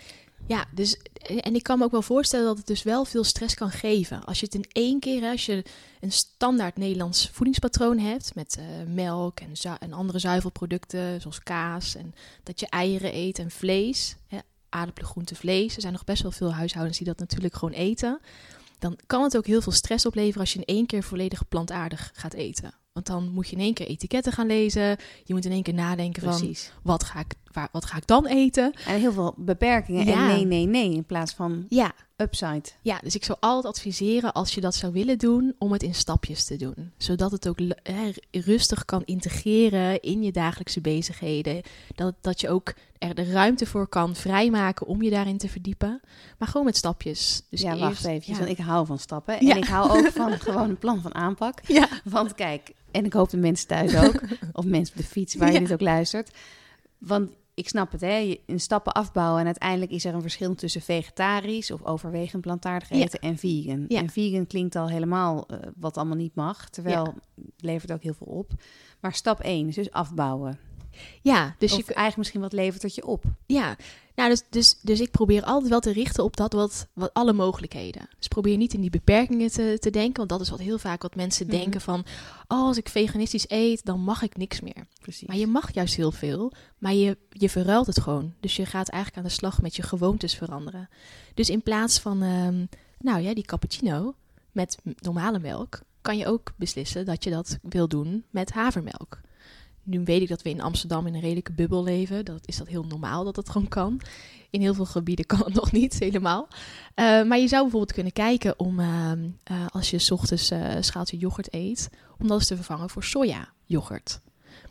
ja, 0.47 0.65
dus 0.73 0.97
en 1.39 1.55
ik 1.55 1.63
kan 1.63 1.77
me 1.77 1.83
ook 1.83 1.91
wel 1.91 2.01
voorstellen 2.01 2.45
dat 2.45 2.57
het 2.57 2.67
dus 2.67 2.83
wel 2.83 3.05
veel 3.05 3.23
stress 3.23 3.55
kan 3.55 3.71
geven. 3.71 4.23
Als 4.23 4.39
je 4.39 4.45
het 4.45 4.55
in 4.55 4.65
één 4.71 4.99
keer, 4.99 5.23
als 5.29 5.45
je 5.45 5.63
een 5.99 6.11
standaard 6.11 6.77
Nederlands 6.77 7.29
voedingspatroon 7.29 7.97
hebt 7.97 8.35
met 8.35 8.57
eh, 8.57 8.65
melk 8.93 9.39
en, 9.39 9.57
zu- 9.57 9.75
en 9.79 9.93
andere 9.93 10.19
zuivelproducten 10.19 11.21
zoals 11.21 11.43
kaas 11.43 11.95
en 11.95 12.13
dat 12.43 12.59
je 12.59 12.67
eieren 12.69 13.15
eet 13.15 13.39
en 13.39 13.51
vlees, 13.51 14.15
hè, 14.27 14.37
aardappelen, 14.69 15.35
vlees. 15.35 15.75
Er 15.75 15.81
zijn 15.81 15.93
nog 15.93 16.03
best 16.03 16.21
wel 16.21 16.31
veel 16.31 16.53
huishoudens 16.53 16.97
die 16.97 17.07
dat 17.07 17.19
natuurlijk 17.19 17.53
gewoon 17.53 17.73
eten. 17.73 18.19
Dan 18.79 18.97
kan 19.05 19.23
het 19.23 19.37
ook 19.37 19.45
heel 19.45 19.61
veel 19.61 19.71
stress 19.71 20.05
opleveren 20.05 20.39
als 20.39 20.53
je 20.53 20.59
in 20.59 20.75
één 20.75 20.85
keer 20.85 21.03
volledig 21.03 21.47
plantaardig 21.47 22.11
gaat 22.13 22.33
eten. 22.33 22.73
Want 22.91 23.05
dan 23.05 23.29
moet 23.29 23.47
je 23.49 23.55
in 23.55 23.61
één 23.61 23.73
keer 23.73 23.87
etiketten 23.87 24.33
gaan 24.33 24.47
lezen. 24.47 24.97
Je 25.23 25.33
moet 25.33 25.45
in 25.45 25.51
één 25.51 25.63
keer 25.63 25.73
nadenken 25.73 26.23
van 26.23 26.55
wat 26.83 27.03
ga 27.03 27.19
ik, 27.19 27.33
waar, 27.53 27.69
wat 27.71 27.85
ga 27.85 27.97
ik 27.97 28.07
dan 28.07 28.25
eten? 28.25 28.73
En 28.87 28.99
heel 28.99 29.11
veel 29.11 29.33
beperkingen. 29.37 30.05
Ja. 30.05 30.13
En 30.13 30.27
nee, 30.27 30.45
nee, 30.45 30.65
nee. 30.65 30.93
In 30.93 31.05
plaats 31.05 31.33
van 31.33 31.65
Ja, 31.69 31.91
upside. 32.17 32.63
Ja, 32.81 32.99
dus 33.03 33.15
ik 33.15 33.23
zou 33.23 33.37
altijd 33.41 33.73
adviseren 33.75 34.33
als 34.33 34.53
je 34.53 34.61
dat 34.61 34.75
zou 34.75 34.93
willen 34.93 35.17
doen, 35.17 35.55
om 35.57 35.71
het 35.71 35.83
in 35.83 35.95
stapjes 35.95 36.43
te 36.45 36.55
doen. 36.55 36.91
Zodat 36.97 37.31
het 37.31 37.47
ook 37.47 37.57
rustig 38.31 38.85
kan 38.85 39.01
integreren 39.05 40.01
in 40.01 40.23
je 40.23 40.31
dagelijkse 40.31 40.81
bezigheden. 40.81 41.61
Dat, 41.95 42.15
dat 42.21 42.41
je 42.41 42.49
ook 42.49 42.73
er 42.97 43.15
de 43.15 43.31
ruimte 43.31 43.65
voor 43.65 43.87
kan 43.87 44.15
vrijmaken 44.15 44.87
om 44.87 45.01
je 45.01 45.09
daarin 45.09 45.37
te 45.37 45.49
verdiepen. 45.49 46.01
Maar 46.37 46.47
gewoon 46.47 46.65
met 46.65 46.77
stapjes. 46.77 47.41
Dus 47.49 47.61
ja, 47.61 47.69
eerst- 47.69 47.81
wacht 47.81 48.05
even. 48.05 48.33
Ja. 48.33 48.39
Want 48.39 48.51
ik 48.51 48.65
hou 48.65 48.85
van 48.85 48.99
stappen. 48.99 49.39
En 49.39 49.45
Ja. 49.45 49.55
ik 49.55 49.65
hou 49.65 49.89
ook 49.89 50.11
van 50.11 50.31
gewoon 50.39 50.69
een 50.69 50.77
plan 50.77 51.01
van 51.01 51.15
aanpak. 51.15 51.59
ja. 51.67 51.87
Want 52.03 52.35
kijk, 52.35 52.71
en 52.91 53.05
ik 53.05 53.13
hoop 53.13 53.29
de 53.29 53.37
mensen 53.37 53.67
thuis 53.67 53.95
ook. 53.95 54.21
of 54.53 54.65
mensen 54.65 54.95
op 54.95 55.01
de 55.01 55.07
fiets 55.07 55.35
waar 55.35 55.51
je 55.53 55.59
dit 55.59 55.73
ook 55.73 55.81
luistert. 55.81 56.31
Want 56.97 57.29
ik 57.61 57.69
snap 57.69 57.91
het, 57.91 58.01
hè. 58.01 58.39
In 58.45 58.59
stappen 58.59 58.93
afbouwen. 58.93 59.39
En 59.39 59.45
uiteindelijk 59.45 59.91
is 59.91 60.05
er 60.05 60.13
een 60.13 60.21
verschil 60.21 60.55
tussen 60.55 60.81
vegetarisch 60.81 61.71
of 61.71 61.83
overwegend 61.83 62.41
plantaardig 62.41 62.89
Ja. 62.89 62.95
eten 62.95 63.19
en 63.19 63.37
vegan. 63.37 63.85
Ja. 63.87 63.99
En 63.99 64.09
vegan 64.09 64.47
klinkt 64.47 64.75
al 64.75 64.89
helemaal 64.89 65.47
eh, 65.47 65.57
wat 65.75 65.97
allemaal 65.97 66.15
niet 66.17 66.35
mag. 66.35 66.69
Terwijl 66.69 67.03
het 67.05 67.13
levert 67.57 67.91
ook 67.91 68.03
heel 68.03 68.13
veel 68.13 68.27
op. 68.27 68.51
Maar 68.99 69.13
stap 69.13 69.39
1 69.39 69.67
is 69.67 69.75
dus 69.75 69.91
afbouwen. 69.91 70.59
Ja, 71.21 71.55
dus 71.57 71.71
of 71.71 71.77
je, 71.77 71.83
eigenlijk 71.85 72.17
misschien 72.17 72.41
wat 72.41 72.53
levert 72.53 72.81
het 72.81 72.95
je 72.95 73.05
op. 73.05 73.23
Ja, 73.45 73.75
nou, 74.15 74.29
dus, 74.29 74.43
dus, 74.49 74.79
dus 74.81 74.99
ik 74.99 75.11
probeer 75.11 75.43
altijd 75.43 75.69
wel 75.69 75.79
te 75.79 75.91
richten 75.91 76.23
op 76.23 76.37
dat 76.37 76.53
wat, 76.53 76.87
wat 76.93 77.13
alle 77.13 77.33
mogelijkheden. 77.33 78.09
Dus 78.17 78.27
probeer 78.27 78.57
niet 78.57 78.73
in 78.73 78.81
die 78.81 78.89
beperkingen 78.89 79.51
te, 79.51 79.77
te 79.79 79.89
denken, 79.89 80.17
want 80.17 80.29
dat 80.29 80.41
is 80.41 80.49
wat 80.49 80.59
heel 80.59 80.77
vaak 80.77 81.01
wat 81.01 81.15
mensen 81.15 81.45
Mhm. 81.47 81.55
denken 81.55 81.81
van, 81.81 82.05
oh, 82.47 82.65
als 82.65 82.77
ik 82.77 82.89
veganistisch 82.89 83.45
eet, 83.49 83.85
dan 83.85 83.99
mag 83.99 84.21
ik 84.21 84.37
niks 84.37 84.61
meer. 84.61 84.87
Precies. 85.01 85.27
Maar 85.27 85.37
je 85.37 85.47
mag 85.47 85.73
juist 85.73 85.95
heel 85.95 86.11
veel, 86.11 86.51
maar 86.77 86.93
je, 86.93 87.17
je 87.29 87.49
verruilt 87.49 87.87
het 87.87 88.01
gewoon. 88.01 88.33
Dus 88.39 88.55
je 88.55 88.65
gaat 88.65 88.89
eigenlijk 88.89 89.23
aan 89.23 89.29
de 89.29 89.37
slag 89.37 89.61
met 89.61 89.75
je 89.75 89.81
gewoontes 89.83 90.35
veranderen. 90.35 90.89
Dus 91.33 91.49
in 91.49 91.61
plaats 91.61 91.99
van, 91.99 92.21
ehm, 92.21 92.65
nou 92.99 93.21
ja, 93.21 93.33
die 93.33 93.45
cappuccino 93.45 94.15
met 94.51 94.77
normale 94.99 95.39
melk, 95.39 95.79
kan 96.01 96.17
je 96.17 96.27
ook 96.27 96.53
beslissen 96.55 97.05
dat 97.05 97.23
je 97.23 97.29
dat 97.29 97.57
wil 97.61 97.87
doen 97.87 98.23
met 98.29 98.51
havermelk. 98.51 99.19
Nu 99.83 100.03
weet 100.03 100.21
ik 100.21 100.27
dat 100.27 100.41
we 100.41 100.49
in 100.49 100.61
Amsterdam 100.61 101.07
in 101.07 101.13
een 101.13 101.21
redelijke 101.21 101.51
bubbel 101.51 101.83
leven. 101.83 102.25
Dat 102.25 102.47
is 102.47 102.57
dat 102.57 102.67
heel 102.67 102.83
normaal 102.83 103.23
dat 103.23 103.35
het 103.35 103.49
gewoon 103.49 103.67
kan. 103.67 104.01
In 104.49 104.61
heel 104.61 104.73
veel 104.73 104.85
gebieden 104.85 105.25
kan 105.35 105.39
het 105.39 105.53
nog 105.53 105.71
niet 105.71 105.99
helemaal. 105.99 106.47
Eh, 106.95 107.23
maar 107.23 107.39
je 107.39 107.47
zou 107.47 107.61
bijvoorbeeld 107.61 107.93
kunnen 107.93 108.13
kijken 108.13 108.59
om, 108.59 108.79
ehm, 108.79 109.29
eh, 109.43 109.65
als 109.69 109.89
je 109.89 109.99
's 109.99 110.11
ochtends 110.11 110.51
eh, 110.51 110.75
een 110.75 110.83
schaaltje 110.83 111.17
yoghurt 111.17 111.53
eet, 111.53 111.89
om 112.17 112.27
dat 112.27 112.37
eens 112.37 112.47
te 112.47 112.55
vervangen 112.55 112.89
voor 112.89 113.03
soja 113.03 113.49
yoghurt. 113.65 114.21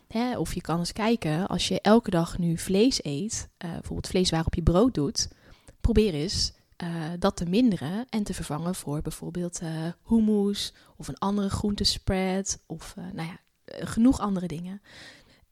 Hè, 0.07 0.37
of 0.37 0.53
je 0.53 0.61
kan 0.61 0.79
eens 0.79 0.93
kijken, 0.93 1.47
als 1.47 1.67
je 1.67 1.81
elke 1.81 2.09
dag 2.09 2.37
nu 2.37 2.57
vlees 2.57 3.03
eet, 3.03 3.49
eh, 3.57 3.71
bijvoorbeeld 3.71 4.07
vlees 4.07 4.29
waarop 4.29 4.55
je 4.55 4.63
brood 4.63 4.93
doet, 4.93 5.29
probeer 5.81 6.13
eens 6.13 6.53
eh, 6.81 6.89
dat 7.19 7.35
te 7.35 7.45
minderen 7.45 8.05
en 8.09 8.23
te 8.23 8.33
vervangen 8.33 8.75
voor 8.75 9.01
bijvoorbeeld 9.01 9.59
eh 9.59 9.69
hummus 10.07 10.73
of 10.97 11.07
een 11.07 11.17
andere 11.17 11.49
groentespread 11.49 12.59
of 12.65 12.93
eh, 12.97 13.03
nou 13.13 13.27
ja, 13.27 13.33
eh, 13.33 13.40
genoeg 13.79 14.19
andere 14.19 14.47
dingen. 14.47 14.81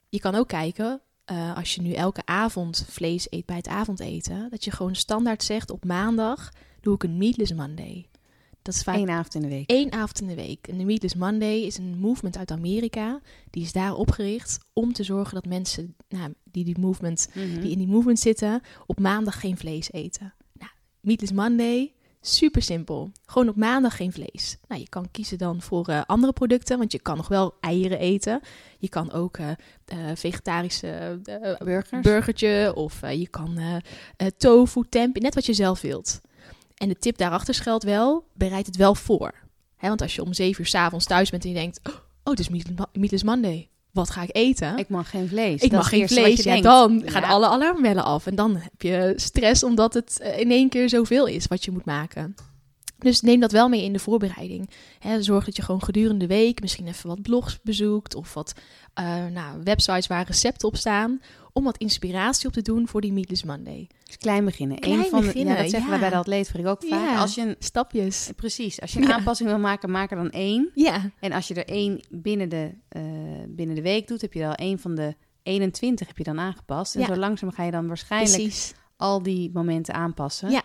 je 0.09 0.19
kan 0.19 0.35
ook 0.35 0.47
kijken, 0.47 1.01
eh, 1.25 1.55
als 1.57 1.75
je 1.75 1.81
nu 1.81 1.91
elke 1.93 2.21
avond 2.25 2.85
vlees 2.89 3.27
eet 3.29 3.45
bij 3.45 3.55
het 3.55 3.67
avondeten, 3.67 4.47
dat 4.49 4.63
je 4.63 4.71
gewoon 4.71 4.95
standaard 4.95 5.43
zegt 5.43 5.69
op 5.69 5.85
maandag 5.85 6.51
doe 6.81 6.95
ik 6.95 7.03
een 7.03 7.17
Meatless 7.17 7.53
Monday. 7.53 8.07
Dat 8.61 8.73
is 8.73 8.83
vaak 8.83 8.95
Eén 8.95 9.09
avond 9.09 9.35
in 9.35 9.41
de 9.41 9.47
week. 9.47 9.69
één 9.69 9.91
avond 9.91 10.21
in 10.21 10.27
de 10.27 10.35
week. 10.35 10.67
En 10.67 10.77
de 10.77 10.83
Meatless 10.83 11.15
Monday 11.15 11.57
is 11.59 11.77
een 11.77 11.97
movement 11.99 12.37
uit 12.37 12.51
Amerika. 12.51 13.19
Die 13.49 13.63
is 13.63 13.71
daar 13.71 13.93
opgericht 13.95 14.57
om 14.73 14.93
te 14.93 15.03
zorgen 15.03 15.33
dat 15.33 15.45
mensen 15.45 15.95
nou, 16.09 16.33
die, 16.43 16.63
die, 16.63 16.79
movement, 16.79 17.27
Mhm. 17.33 17.61
die 17.61 17.71
in 17.71 17.77
die 17.77 17.87
movement 17.87 18.19
zitten, 18.19 18.61
op 18.85 18.99
maandag 18.99 19.39
geen 19.39 19.57
vlees 19.57 19.91
eten. 19.91 20.33
Nou, 20.53 20.71
Meatless 20.99 21.31
Monday, 21.31 21.93
super 22.21 22.61
simpel. 22.61 23.11
Gewoon 23.25 23.49
op 23.49 23.55
maandag 23.55 23.95
geen 23.95 24.11
vlees. 24.11 24.57
Nou, 24.67 24.81
je 24.81 24.89
kan 24.89 25.11
kiezen 25.11 25.37
dan 25.37 25.61
voor 25.61 25.87
eh, 25.87 26.01
andere 26.05 26.33
producten, 26.33 26.77
want 26.77 26.91
je 26.91 26.99
kan 26.99 27.17
nog 27.17 27.27
wel 27.27 27.53
eieren 27.59 27.99
eten. 27.99 28.41
Je 28.77 28.89
kan 28.89 29.11
ook 29.11 29.37
eh, 29.37 29.47
vegetarische 30.15 31.19
Burgers. 31.63 32.01
burgertje 32.01 32.71
of 32.75 33.01
je 33.01 33.27
kan 33.27 33.81
tofu, 34.37 34.83
tempeh, 34.89 35.21
net 35.21 35.35
wat 35.35 35.45
je 35.45 35.53
zelf 35.53 35.81
wilt. 35.81 36.21
En 36.75 36.87
de 36.87 36.99
tip 36.99 37.17
daarachter 37.17 37.53
schuilt 37.53 37.83
wel, 37.83 38.27
bereid 38.33 38.65
het 38.65 38.75
wel 38.75 38.95
voor. 38.95 39.33
Want 39.79 40.01
als 40.01 40.15
je 40.15 40.23
om 40.23 40.33
zeven 40.33 40.61
uur 40.61 40.67
s'avons 40.67 41.05
thuis 41.05 41.29
bent 41.29 41.43
en 41.43 41.49
je 41.49 41.55
denkt, 41.55 41.79
oh, 42.23 42.35
het 42.35 42.39
is 42.39 42.49
Meatless 42.93 43.23
Monday, 43.23 43.69
wat 43.91 44.09
ga 44.09 44.21
ik 44.21 44.29
eten? 44.35 44.77
Ik 44.77 44.89
mag 44.89 45.09
geen 45.09 45.27
vlees. 45.27 45.61
Ik 45.61 45.71
Dat 45.71 45.79
mag 45.79 45.89
geen 45.89 46.07
vlees. 46.07 46.37
Ja, 46.43 46.51
denkt. 46.51 46.63
dan 46.63 47.01
Ja. 47.05 47.11
gaan 47.11 47.23
alle 47.23 47.47
alarmbellen 47.47 48.03
af. 48.03 48.25
En 48.27 48.35
dan 48.35 48.55
heb 48.55 48.81
je 48.81 49.13
stress 49.15 49.63
omdat 49.63 49.93
het 49.93 50.19
eh, 50.21 50.39
in 50.39 50.51
één 50.51 50.69
keer 50.69 50.89
zoveel 50.89 51.25
is 51.27 51.47
wat 51.47 51.65
je 51.65 51.71
moet 51.71 51.85
maken. 51.85 52.35
Dus 52.99 53.21
neem 53.21 53.39
dat 53.39 53.51
wel 53.51 53.69
mee 53.69 53.83
in 53.83 53.93
de 53.93 53.99
voorbereiding. 53.99 54.69
Zorg 55.19 55.45
dat 55.45 55.55
je 55.55 55.61
gewoon 55.61 55.83
gedurende 55.83 56.27
de 56.27 56.33
week 56.33 56.61
misschien 56.61 56.87
even 56.87 57.09
wat 57.09 57.21
blogs 57.21 57.59
bezoekt 57.61 58.15
of 58.15 58.33
wat 58.33 58.53
eh, 58.93 59.25
nou, 59.25 59.63
websites 59.63 60.07
waar 60.07 60.25
recepten 60.27 60.67
op 60.67 60.75
staan. 60.75 61.21
Om 61.53 61.63
wat 61.63 61.77
inspiratie 61.77 62.47
op 62.47 62.53
te 62.53 62.61
doen 62.61 62.87
voor 62.87 63.01
die 63.01 63.13
Meatless 63.13 63.43
Monday. 63.43 63.87
Dus 64.03 64.17
klein 64.17 64.45
beginnen. 64.45 64.79
Klein 64.79 64.99
Eén 64.99 65.05
van 65.09 65.19
de, 65.19 65.25
beginnen, 65.25 65.55
ja, 65.55 65.61
dat 65.61 65.69
zeggen 65.69 65.91
ja. 65.91 65.99
wij 65.99 66.09
bij 66.09 66.21
de 66.21 66.69
ook 66.69 66.83
vaak. 66.83 67.09
Ja. 67.09 67.19
Als 67.19 67.35
je 67.35 67.41
een, 67.41 67.55
Stapjes. 67.59 68.31
precies, 68.35 68.81
als 68.81 68.93
je 68.93 68.99
een 68.99 69.07
Ja. 69.07 69.13
aanpassing 69.13 69.49
wil 69.49 69.59
maken, 69.59 69.91
maak 69.91 70.11
er 70.11 70.17
dan 70.17 70.29
één. 70.29 70.71
Ja, 70.75 71.11
En 71.19 71.31
als 71.31 71.47
je 71.47 71.53
er 71.53 71.67
één 71.67 71.99
binnen 72.09 72.49
de, 72.49 72.71
eh, 72.89 73.01
binnen 73.47 73.75
de 73.75 73.81
week 73.81 74.07
doet, 74.07 74.21
heb 74.21 74.33
je 74.33 74.45
al 74.47 74.53
één 74.53 74.79
van 74.79 74.95
de 74.95 75.15
21 75.43 76.07
heb 76.07 76.17
je 76.17 76.23
dan 76.23 76.39
aangepast. 76.39 76.95
En 76.95 77.05
zo 77.05 77.15
langzaam 77.15 77.51
ga 77.51 77.63
je 77.63 77.71
dan 77.71 77.87
waarschijnlijk 77.87 78.33
precies. 78.41 78.73
al 78.97 79.23
die 79.23 79.49
momenten 79.53 79.93
aanpassen. 79.93 80.49
Ja. 80.51 80.63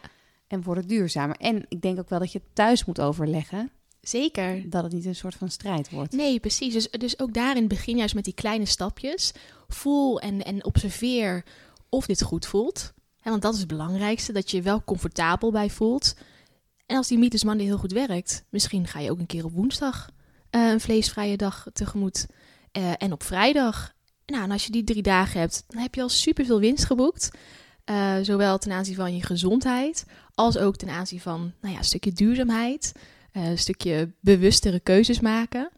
En 0.55 0.63
wordt 0.63 0.81
het 0.81 0.89
duurzamer. 0.89 1.37
En 1.37 1.65
ik 1.69 1.81
denk 1.81 1.99
ook 1.99 2.09
wel 2.09 2.19
dat 2.19 2.33
je 2.33 2.39
het 2.39 2.55
thuis 2.55 2.85
moet 2.85 3.01
overleggen. 3.01 3.71
Zeker. 4.01 4.71
Dat 4.71 4.83
het 4.83 4.93
niet 4.93 5.05
een 5.05 5.15
soort 5.15 5.35
van 5.35 5.51
strijd 5.51 5.91
wordt. 5.91 6.13
Nee, 6.13 6.41
precies. 6.41 6.73
Dus, 6.73 6.91
dus 6.91 7.19
ook 7.19 7.35
daarin 7.35 7.69
begin 7.69 7.97
juist 7.97 8.15
met 8.15 8.25
die 8.25 8.35
kleine 8.35 8.67
stapjes. 8.67 9.33
Voel 9.69 10.21
en, 10.21 10.45
en 10.45 10.65
observeer 10.65 11.45
of 11.89 12.07
dit 12.07 12.23
goed 12.23 12.47
voelt. 12.47 12.93
Hè, 13.21 13.31
want 13.31 13.43
dat 13.43 13.53
is 13.53 13.59
het 13.59 13.69
belangrijkste, 13.69 14.33
dat 14.33 14.51
je 14.51 14.57
je 14.57 14.63
wel 14.63 14.85
comfortabel 14.85 15.51
bij 15.51 15.71
voelt. 15.71 16.15
En 16.87 16.97
als 16.97 17.09
die 17.09 17.19
Meatless 17.19 17.45
Monday 17.45 17.67
heel 17.67 17.79
goed 17.79 17.93
werkt, 17.93 18.45
misschien 18.49 18.87
ga 18.87 18.99
je 18.99 19.11
ook 19.11 19.19
een 19.19 19.27
keer 19.27 19.45
op 19.45 19.53
woensdag 19.53 20.11
eh, 20.51 20.71
een 20.71 20.81
vleesvrije 20.81 21.37
dag 21.37 21.67
tegemoet. 21.73 22.27
Eh, 22.73 22.93
en 22.99 23.13
op 23.13 23.23
vrijdag. 23.23 23.93
Nou, 24.27 24.43
en 24.43 24.51
als 24.51 24.65
je 24.65 24.71
die 24.71 24.85
drie 24.85 25.03
dagen 25.03 25.41
hebt, 25.41 25.65
dan 25.69 25.83
heb 25.83 25.95
je 25.95 26.03
al 26.03 26.09
superveel 26.09 26.61
winst 26.61 26.85
geboekt. 26.85 27.31
Eh, 27.85 28.17
zowel 28.23 28.59
ten 28.59 28.73
aanzien 28.73 28.95
van 28.95 29.17
je 29.17 29.23
gezondheid, 29.23 30.07
als 30.35 30.59
ook 30.59 30.77
ten 30.77 30.89
aanzien 30.89 31.21
van 31.21 31.53
nou 31.61 31.73
ja, 31.73 31.79
een 31.79 31.85
stukje 31.85 32.13
duurzaamheid. 32.13 32.93
eh, 33.33 33.49
een 33.49 33.59
stukje 33.59 34.11
bewustere 34.21 34.81
keuzes 34.81 35.21
maken. 35.21 35.71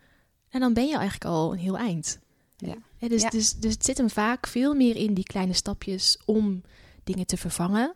En 0.51 0.61
dan 0.61 0.73
ben 0.73 0.87
je 0.87 0.97
eigenlijk 0.97 1.25
al 1.25 1.53
een 1.53 1.59
heel 1.59 1.77
eind. 1.79 2.19
Ja. 2.57 2.75
Hè, 2.99 3.09
dus, 3.09 3.23
Ja. 3.23 3.29
Dus, 3.31 3.53
dus 3.55 3.73
het 3.73 3.85
zit 3.85 3.99
hem 3.99 4.11
vaak 4.11 4.47
veel 4.47 4.75
meer 4.75 4.97
in 4.97 5.15
die 5.15 5.25
kleine 5.25 5.53
stapjes 5.53 6.19
om 6.25 6.63
dingen 7.05 7.27
te 7.27 7.37
vervangen. 7.37 7.95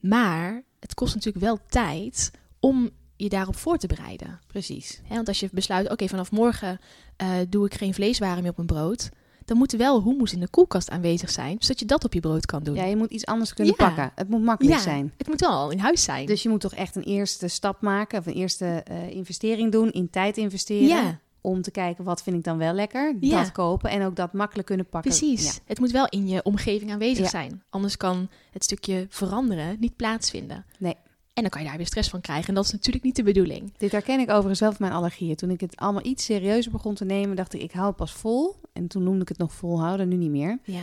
Maar 0.00 0.62
het 0.80 0.94
kost 0.94 1.14
natuurlijk 1.14 1.44
wel 1.44 1.58
tijd 1.68 2.30
om 2.60 2.90
je 3.16 3.28
daarop 3.28 3.56
voor 3.56 3.78
te 3.78 3.86
bereiden. 3.86 4.40
Precies. 4.46 5.00
Want 5.08 5.28
als 5.28 5.40
je 5.40 5.48
besluit, 5.52 5.90
oké, 5.90 6.08
vanaf 6.08 6.30
morgen 6.30 6.78
eh, 7.16 7.28
doe 7.48 7.66
ik 7.66 7.74
geen 7.74 7.94
vleeswaren 7.94 8.40
meer 8.42 8.50
op 8.50 8.56
mijn 8.56 8.68
brood. 8.68 9.08
Dan 9.46 9.56
moet 9.56 9.72
wel 9.72 10.02
hummus 10.02 10.32
in 10.32 10.40
de 10.40 10.48
koelkast 10.48 10.90
aanwezig 10.90 11.30
zijn, 11.30 11.56
zodat 11.58 11.78
je 11.78 11.84
dat 11.84 12.04
op 12.04 12.12
je 12.14 12.20
brood 12.20 12.46
kan 12.46 12.62
doen. 12.62 12.74
Ja, 12.74 12.84
je 12.84 12.96
moet 12.96 13.10
iets 13.10 13.26
anders 13.26 13.54
kunnen 13.54 13.74
Ja. 13.78 13.86
pakken. 13.86 14.12
Het 14.14 14.28
moet 14.28 14.42
makkelijk 14.42 14.76
Ja, 14.76 14.82
zijn. 14.82 15.12
Het 15.16 15.26
moet 15.26 15.40
wel 15.40 15.50
al 15.50 15.70
in 15.70 15.78
huis 15.78 16.02
zijn. 16.02 16.26
Dus 16.26 16.42
je 16.42 16.48
moet 16.48 16.60
toch 16.60 16.74
echt 16.74 16.96
een 16.96 17.02
eerste 17.02 17.48
stap 17.48 17.80
maken, 17.80 18.18
of 18.18 18.26
een 18.26 18.32
eerste 18.32 18.66
eh, 18.84 19.10
investering 19.10 19.72
doen, 19.72 19.90
in 19.90 20.10
tijd 20.10 20.36
investeren. 20.36 20.86
ja, 20.88 21.20
Om 21.40 21.62
te 21.62 21.70
kijken 21.70 22.04
wat 22.04 22.22
vind 22.22 22.36
ik 22.36 22.44
dan 22.44 22.58
wel 22.58 22.72
lekker. 22.72 23.16
Dat 23.20 23.52
kopen 23.52 23.90
en 23.90 24.02
ook 24.04 24.16
dat 24.16 24.32
makkelijk 24.32 24.66
kunnen 24.66 24.86
pakken. 24.88 25.10
precies. 25.10 25.60
Het 25.64 25.78
moet 25.78 25.90
wel 25.90 26.06
in 26.08 26.28
je 26.28 26.42
omgeving 26.42 26.92
aanwezig 26.92 27.28
zijn. 27.28 27.62
Anders 27.70 27.96
kan 27.96 28.28
het 28.50 28.64
stukje 28.64 29.06
veranderen 29.08 29.76
niet 29.80 29.96
plaatsvinden. 29.96 30.64
Nee. 30.78 30.94
En 31.36 31.42
dan 31.42 31.50
kan 31.50 31.62
je 31.62 31.68
daar 31.68 31.76
weer 31.76 31.86
stress 31.86 32.08
van 32.08 32.20
krijgen. 32.20 32.48
En 32.48 32.54
dat 32.54 32.64
is 32.64 32.72
natuurlijk 32.72 33.04
niet 33.04 33.16
de 33.16 33.22
bedoeling. 33.22 33.72
Dit 33.76 33.92
herken 33.92 34.20
ik 34.20 34.30
overigens 34.30 34.58
zelf 34.58 34.78
mijn 34.78 34.92
allergieën. 34.92 35.36
Toen 35.36 35.50
ik 35.50 35.60
het 35.60 35.76
allemaal 35.76 36.04
iets 36.04 36.24
serieuzer 36.24 36.72
begon 36.72 36.94
te 36.94 37.04
nemen, 37.04 37.36
dacht 37.36 37.54
ik, 37.54 37.62
ik 37.62 37.72
hou 37.72 37.86
het 37.86 37.96
pas 37.96 38.12
vol. 38.12 38.56
En 38.72 38.86
toen 38.86 39.02
noemde 39.02 39.20
ik 39.20 39.28
het 39.28 39.38
nog 39.38 39.52
volhouden, 39.52 40.08
nu 40.08 40.16
niet 40.16 40.30
meer. 40.30 40.58
Ja, 40.64 40.82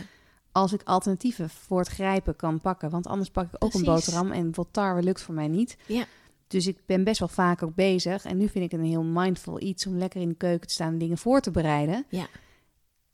Als 0.52 0.72
ik 0.72 0.82
alternatieven 0.84 1.50
voor 1.50 1.78
het 1.78 1.88
grijpen 1.88 2.36
kan 2.36 2.60
pakken. 2.60 2.90
Want 2.90 3.06
anders 3.06 3.30
pak 3.30 3.46
ik 3.52 3.64
ook 3.64 3.74
een 3.74 3.84
boterham 3.84 4.26
en 4.26 4.42
bijvoorbeeld 4.42 4.72
tarwe 4.72 5.02
lukt 5.02 5.22
voor 5.22 5.34
mij 5.34 5.48
niet. 5.48 5.76
Ja. 5.86 6.04
Dus 6.46 6.66
ik 6.66 6.78
ben 6.86 7.04
best 7.04 7.18
wel 7.18 7.28
vaak 7.28 7.62
ook 7.62 7.74
bezig. 7.74 8.24
En 8.24 8.36
nu 8.36 8.48
vind 8.48 8.64
ik 8.64 8.70
het 8.70 8.80
een 8.80 8.86
heel 8.86 9.04
mindful 9.04 9.60
iets 9.60 9.86
om 9.86 9.96
lekker 9.98 10.20
in 10.20 10.28
de 10.28 10.34
keuken 10.34 10.66
te 10.66 10.74
staan 10.74 10.92
en 10.92 10.98
dingen 10.98 11.18
voor 11.18 11.40
te 11.40 11.50
bereiden. 11.50 12.04
Ja. 12.08 12.26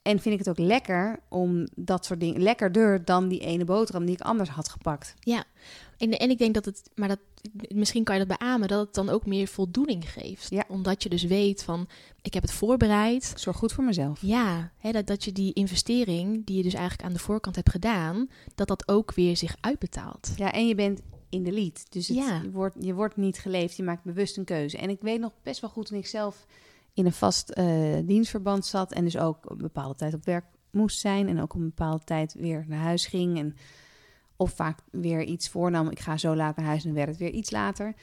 En 0.02 0.20
vind 0.20 0.34
ik 0.34 0.46
het 0.46 0.48
ook 0.48 0.66
lekker 0.66 1.18
om 1.28 1.68
dat 1.76 2.04
soort 2.04 2.20
dingen 2.20 2.42
lekkerder 2.42 3.04
dan 3.04 3.28
die 3.28 3.40
ene 3.40 3.64
boterham 3.64 4.04
die 4.04 4.14
ik 4.14 4.20
anders 4.20 4.48
had 4.48 4.68
gepakt. 4.68 5.14
En, 6.00 6.18
en 6.18 6.30
ik 6.30 6.38
denk 6.38 6.54
dat 6.54 6.64
het, 6.64 6.90
maar 6.94 7.08
dat, 7.08 7.18
misschien 7.68 8.04
kan 8.04 8.18
je 8.18 8.24
dat 8.24 8.38
beamen, 8.38 8.68
dat 8.68 8.86
het 8.86 8.94
dan 8.94 9.08
ook 9.08 9.26
meer 9.26 9.46
voldoening 9.46 10.12
geeft. 10.12 10.50
Ja. 10.50 10.64
Omdat 10.68 11.02
je 11.02 11.08
dus 11.08 11.22
weet 11.22 11.62
van, 11.62 11.88
ik 12.22 12.34
heb 12.34 12.42
het 12.42 12.52
voorbereid. 12.52 13.30
Ik 13.30 13.38
zorg 13.38 13.56
goed 13.56 13.72
voor 13.72 13.84
mezelf. 13.84 14.20
Ja, 14.22 14.72
hè, 14.78 14.92
dat, 14.92 15.06
dat 15.06 15.24
je 15.24 15.32
die 15.32 15.52
investering, 15.52 16.46
die 16.46 16.56
je 16.56 16.62
dus 16.62 16.74
eigenlijk 16.74 17.08
aan 17.08 17.12
de 17.14 17.18
voorkant 17.18 17.56
hebt 17.56 17.70
gedaan, 17.70 18.28
dat 18.54 18.68
dat 18.68 18.88
ook 18.88 19.14
weer 19.14 19.36
zich 19.36 19.56
uitbetaalt. 19.60 20.32
Ja, 20.36 20.52
en 20.52 20.68
je 20.68 20.74
bent 20.74 21.00
in 21.28 21.42
de 21.42 21.52
lead. 21.52 21.86
Dus 21.88 22.08
het, 22.08 22.16
Ja. 22.16 22.40
je, 22.42 22.50
wordt, 22.50 22.76
je 22.78 22.94
wordt 22.94 23.16
niet 23.16 23.38
geleefd, 23.38 23.76
je 23.76 23.82
maakt 23.82 24.04
bewust 24.04 24.36
een 24.36 24.44
keuze. 24.44 24.78
En 24.78 24.90
ik 24.90 25.00
weet 25.00 25.20
nog 25.20 25.32
best 25.42 25.60
wel 25.60 25.70
goed 25.70 25.86
toen 25.86 25.98
ik 25.98 26.06
zelf 26.06 26.46
in 26.94 27.06
een 27.06 27.12
vast 27.12 27.50
eh, 27.50 27.66
dienstverband 28.04 28.66
zat... 28.66 28.92
en 28.92 29.04
dus 29.04 29.18
ook 29.18 29.50
een 29.50 29.56
bepaalde 29.56 29.94
tijd 29.94 30.14
op 30.14 30.24
werk 30.24 30.44
moest 30.70 31.00
zijn... 31.00 31.28
en 31.28 31.40
ook 31.40 31.54
een 31.54 31.64
bepaalde 31.64 32.04
tijd 32.04 32.34
weer 32.34 32.64
naar 32.68 32.82
huis 32.82 33.06
ging... 33.06 33.38
En, 33.38 33.56
of 34.40 34.52
vaak 34.52 34.78
weer 34.90 35.24
iets 35.24 35.48
voornam, 35.48 35.90
ik 35.90 36.00
ga 36.00 36.16
zo 36.16 36.36
laat 36.36 36.56
naar 36.56 36.66
huis 36.66 36.84
en 36.84 36.94
werd 36.94 37.08
het 37.08 37.18
weer 37.18 37.30
iets 37.30 37.50
later... 37.50 37.94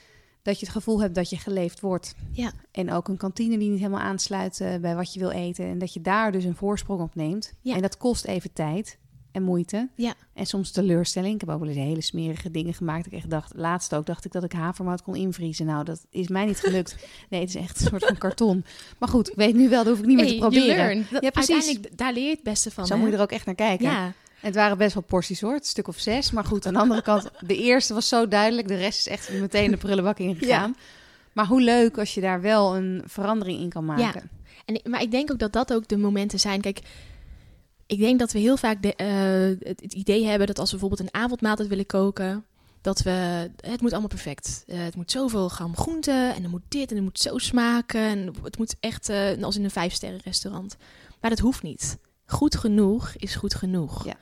dat 0.42 0.58
je 0.58 0.66
het 0.66 0.74
gevoel 0.74 1.00
hebt 1.00 1.14
dat 1.14 1.30
je 1.30 1.36
geleefd 1.36 1.80
wordt. 1.80 2.14
Ja. 2.32 2.52
En 2.70 2.92
ook 2.92 3.08
een 3.08 3.16
kantine 3.16 3.58
die 3.58 3.68
niet 3.68 3.78
helemaal 3.78 4.00
aansluit 4.00 4.60
eh, 4.60 4.76
bij 4.76 4.94
wat 4.94 5.12
je 5.12 5.20
wil 5.20 5.30
eten... 5.30 5.64
en 5.64 5.78
dat 5.78 5.92
je 5.92 6.00
daar 6.00 6.32
dus 6.32 6.44
een 6.44 6.54
voorsprong 6.54 7.00
op 7.00 7.14
neemt. 7.14 7.52
Ja. 7.60 7.74
En 7.74 7.82
dat 7.82 7.96
kost 7.96 8.24
even 8.24 8.52
tijd 8.52 8.98
en 9.32 9.42
moeite. 9.42 9.88
Ja. 9.94 10.14
En 10.34 10.46
soms 10.46 10.70
teleurstelling. 10.70 11.34
Ik 11.34 11.40
heb 11.40 11.50
ook 11.50 11.58
wel 11.58 11.68
eens 11.68 11.78
hele 11.78 12.02
smerige 12.02 12.50
dingen 12.50 12.74
gemaakt. 12.74 13.06
Ik 13.06 13.12
echt 13.12 13.30
dacht, 13.30 13.52
laatst 13.54 13.94
ook 13.94 14.06
dacht 14.06 14.24
ik 14.24 14.32
dat 14.32 14.44
ik 14.44 14.52
havermout 14.52 15.02
kon 15.02 15.16
invriezen. 15.16 15.66
Nou, 15.66 15.84
dat 15.84 16.06
is 16.10 16.28
mij 16.28 16.44
niet 16.44 16.60
gelukt. 16.60 16.96
Nee, 17.30 17.40
het 17.40 17.48
is 17.48 17.54
echt 17.54 17.80
een 17.80 17.86
soort 17.86 18.04
van 18.04 18.18
karton. 18.18 18.64
Maar 18.98 19.08
goed, 19.08 19.28
ik 19.28 19.36
weet 19.36 19.54
nu 19.54 19.68
wel, 19.68 19.84
dat 19.84 19.92
hoef 19.92 20.02
ik 20.02 20.06
niet 20.06 20.16
meer 20.16 20.26
te 20.26 20.36
proberen. 20.36 21.06
Ja, 21.20 21.30
precies. 21.30 21.54
Uiteindelijk, 21.54 21.98
daar 21.98 22.12
leer 22.12 22.24
je 22.24 22.30
het 22.30 22.42
beste 22.42 22.70
van. 22.70 22.86
Zo 22.86 22.94
hè? 22.94 23.00
moet 23.00 23.08
je 23.08 23.16
er 23.16 23.22
ook 23.22 23.32
echt 23.32 23.46
naar 23.46 23.54
kijken. 23.54 23.86
Ja, 23.86 24.12
het 24.40 24.54
waren 24.54 24.78
best 24.78 24.94
wel 24.94 25.02
porties 25.02 25.40
hoor, 25.40 25.58
stuk 25.62 25.88
of 25.88 25.98
zes. 25.98 26.30
Maar 26.30 26.44
goed, 26.44 26.66
aan 26.66 26.72
de 26.72 26.78
andere 26.78 27.02
kant, 27.02 27.30
de 27.40 27.56
eerste 27.56 27.94
was 27.94 28.08
zo 28.08 28.28
duidelijk. 28.28 28.68
De 28.68 28.76
rest 28.76 28.98
is 28.98 29.08
echt 29.12 29.32
meteen 29.32 29.70
de 29.70 29.76
prullenbak 29.76 30.18
ingegaan. 30.18 30.76
Maar 31.32 31.46
hoe 31.46 31.60
leuk 31.60 31.98
als 31.98 32.14
je 32.14 32.20
daar 32.20 32.40
wel 32.40 32.76
een 32.76 33.02
verandering 33.06 33.60
in 33.60 33.68
kan 33.68 33.84
maken. 33.84 34.30
En, 34.64 34.74
ik- 34.74 34.86
maar 34.88 35.02
ik 35.02 35.10
denk 35.10 35.32
ook 35.32 35.38
dat 35.38 35.52
dat 35.52 35.72
ook 35.72 35.88
de 35.88 35.96
momenten 35.96 36.40
zijn. 36.40 36.60
Kijk, 36.60 36.80
ik 37.86 37.98
denk 37.98 38.18
dat 38.18 38.32
we 38.32 38.38
heel 38.38 38.56
vaak 38.56 38.82
de, 38.82 38.94
eh, 38.94 39.68
het, 39.68 39.80
het 39.80 39.92
idee 39.92 40.24
hebben 40.26 40.46
dat 40.46 40.58
als 40.58 40.70
we 40.72 40.78
bijvoorbeeld 40.78 41.08
een 41.14 41.20
avondmaaltijd 41.20 41.68
willen 41.68 41.86
koken, 41.86 42.44
dat 42.80 43.02
we 43.02 43.10
het 43.60 43.80
moet 43.80 43.90
allemaal 43.90 44.08
perfect. 44.08 44.64
Eh, 44.66 44.78
het 44.78 44.96
moet 44.96 45.10
zoveel 45.10 45.48
gram 45.48 45.76
groente 45.76 46.32
en 46.36 46.42
dan 46.42 46.50
moet 46.50 46.62
dit 46.68 46.90
en 46.90 46.96
het 46.96 47.04
moet 47.04 47.20
zo 47.20 47.38
smaken 47.38 48.00
en 48.00 48.32
het 48.42 48.58
moet 48.58 48.76
echt 48.80 49.08
eh, 49.08 49.42
als 49.42 49.56
in 49.56 49.64
een 49.64 49.70
vijf 49.70 49.92
sterren 49.92 50.20
restaurant. 50.24 50.76
Maar 51.20 51.30
dat 51.30 51.38
hoeft 51.38 51.62
niet. 51.62 51.98
Goed 52.30 52.56
genoeg 52.56 53.12
is 53.16 53.34
goed 53.34 53.54
genoeg. 53.54 54.04
Ja. 54.04 54.14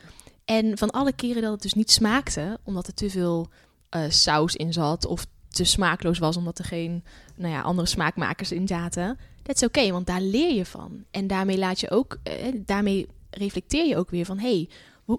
En 0.44 0.78
van 0.78 0.90
alle 0.90 1.12
keren 1.12 1.42
dat 1.42 1.52
het 1.52 1.62
dus 1.62 1.74
niet 1.74 1.90
smaakte, 1.90 2.58
omdat 2.62 2.86
er 2.86 2.94
te 2.94 3.10
veel 3.10 3.48
eh, 3.88 4.02
saus 4.08 4.56
in 4.56 4.72
zat 4.72 5.06
of 5.06 5.26
te 5.48 5.64
smaakloos 5.64 6.18
was 6.18 6.36
omdat 6.36 6.58
er 6.58 6.64
geen 6.64 7.04
nou 7.36 7.52
ja, 7.52 7.60
andere 7.60 7.88
smaakmakers 7.88 8.52
in 8.52 8.66
zaten. 8.66 9.18
Dat 9.42 9.56
is 9.56 9.62
oké, 9.62 9.90
want 9.90 10.06
daar 10.06 10.20
leer 10.20 10.54
je 10.54 10.66
van. 10.66 11.04
En 11.10 11.26
daarmee 11.26 11.58
laat 11.58 11.80
je 11.80 11.90
ook, 11.90 12.18
eh, 12.22 12.32
daarmee 12.56 13.06
reflecteer 13.30 13.86
je 13.86 13.96
ook 13.96 14.10
weer 14.10 14.24
van, 14.24 14.38
hey, 14.38 14.68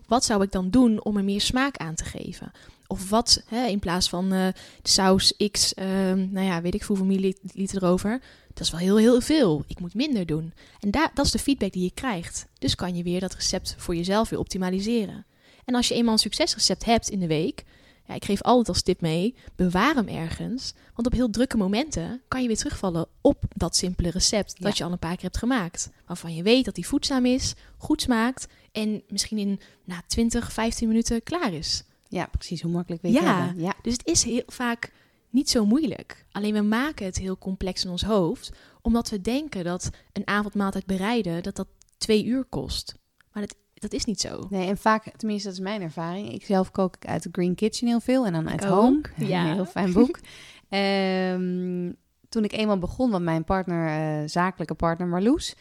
wat 0.07 0.25
zou 0.25 0.43
ik 0.43 0.51
dan 0.51 0.69
doen 0.69 1.03
om 1.03 1.17
er 1.17 1.23
meer 1.23 1.41
smaak 1.41 1.77
aan 1.77 1.95
te 1.95 2.05
geven? 2.05 2.51
Of 2.87 3.09
wat, 3.09 3.43
hè, 3.47 3.65
in 3.65 3.79
plaats 3.79 4.09
van 4.09 4.31
eh, 4.31 4.47
saus 4.83 5.33
X, 5.51 5.73
ehm, 5.73 6.27
nou 6.31 6.45
ja, 6.45 6.61
weet 6.61 6.75
ik 6.75 6.83
hoeveel 6.83 7.05
milliliter 7.05 7.83
erover, 7.83 8.21
dat 8.57 8.65
is 8.65 8.71
wel 8.71 8.79
heel, 8.79 8.97
heel 8.97 9.21
veel. 9.21 9.63
Ik 9.67 9.79
moet 9.79 9.93
minder 9.93 10.25
doen. 10.25 10.53
En 10.79 10.91
dat 10.91 11.25
is 11.25 11.31
de 11.31 11.39
feedback 11.39 11.71
die 11.71 11.83
je 11.83 11.91
krijgt. 11.91 12.47
Dus 12.59 12.75
kan 12.75 12.95
je 12.95 13.03
weer 13.03 13.19
dat 13.19 13.33
recept 13.33 13.75
voor 13.77 13.95
jezelf 13.95 14.29
weer 14.29 14.39
optimaliseren. 14.39 15.25
En 15.65 15.75
als 15.75 15.87
je 15.87 15.93
eenmaal 15.93 16.13
een 16.13 16.19
succesrecept 16.19 16.85
hebt 16.85 17.09
in 17.09 17.19
de 17.19 17.27
week, 17.27 17.63
ja, 18.07 18.13
ik 18.13 18.25
geef 18.25 18.41
altijd 18.41 18.67
als 18.67 18.81
tip 18.81 19.01
mee, 19.01 19.35
bewaar 19.55 19.95
hem 19.95 20.07
ergens. 20.07 20.73
Want 20.93 21.07
op 21.07 21.13
heel 21.13 21.29
drukke 21.29 21.57
momenten 21.57 22.21
kan 22.27 22.41
je 22.41 22.47
weer 22.47 22.57
terugvallen 22.57 23.07
op 23.21 23.43
dat 23.55 23.75
simpele 23.75 24.09
recept 24.09 24.61
dat 24.61 24.77
je 24.77 24.83
al 24.83 24.91
een 24.91 24.99
paar 24.99 25.15
keer 25.15 25.23
hebt 25.23 25.37
gemaakt. 25.37 25.89
Waarvan 26.05 26.35
je 26.35 26.43
weet 26.43 26.65
dat 26.65 26.75
die 26.75 26.87
voedzaam 26.87 27.25
is, 27.25 27.53
goed 27.77 28.01
smaakt 28.01 28.47
en 28.71 29.03
misschien 29.09 29.37
in 29.37 29.59
na 29.83 30.01
20, 30.07 30.51
15 30.51 30.87
minuten 30.87 31.23
klaar 31.23 31.53
is. 31.53 31.83
Ja, 32.09 32.25
precies. 32.25 32.61
Hoe 32.61 32.71
makkelijk 32.71 33.01
weet 33.01 33.13
je 33.13 33.21
Ja. 33.21 33.53
Ja, 33.57 33.73
Dus 33.81 33.93
het 33.93 34.05
is 34.07 34.23
heel 34.23 34.43
vaak 34.45 34.91
niet 35.29 35.49
zo 35.49 35.65
moeilijk. 35.65 36.25
Alleen 36.31 36.53
we 36.53 36.61
maken 36.61 37.05
het 37.05 37.17
heel 37.17 37.37
complex 37.37 37.83
in 37.83 37.89
ons 37.91 38.03
hoofd, 38.03 38.51
omdat 38.81 39.09
we 39.09 39.21
denken 39.21 39.63
dat 39.63 39.89
een 40.13 40.27
avondmaaltijd 40.27 40.85
bereiden 40.85 41.43
dat 41.43 41.55
dat 41.55 41.67
twee 41.97 42.25
uur 42.25 42.45
kost. 42.45 42.95
Maar 43.31 43.41
dat, 43.47 43.55
dat 43.73 43.93
is 43.93 44.05
niet 44.05 44.21
zo. 44.21 44.47
Nee, 44.49 44.67
en 44.67 44.77
vaak, 44.77 45.17
tenminste 45.17 45.47
dat 45.47 45.57
is 45.57 45.63
mijn 45.63 45.81
ervaring. 45.81 46.31
Ik 46.33 46.45
zelf 46.45 46.71
kook 46.71 46.95
ik 46.95 47.05
uit 47.07 47.23
de 47.23 47.29
Green 47.31 47.55
Kitchen 47.55 47.87
heel 47.87 47.99
veel 47.99 48.25
en 48.25 48.33
dan 48.33 48.49
uit 48.49 48.63
Home. 48.63 49.01
ja. 49.17 49.47
Een 49.47 49.53
heel 49.53 49.65
fijn 49.65 49.93
boek. 49.93 50.19
Ehm, 50.69 51.91
toen 52.29 52.43
ik 52.43 52.51
eenmaal 52.53 52.77
begon, 52.77 53.11
want 53.11 53.23
mijn 53.23 53.43
partner, 53.43 53.87
eh, 53.87 54.29
zakelijke 54.29 54.73
partner 54.73 55.07
Marloes, 55.07 55.55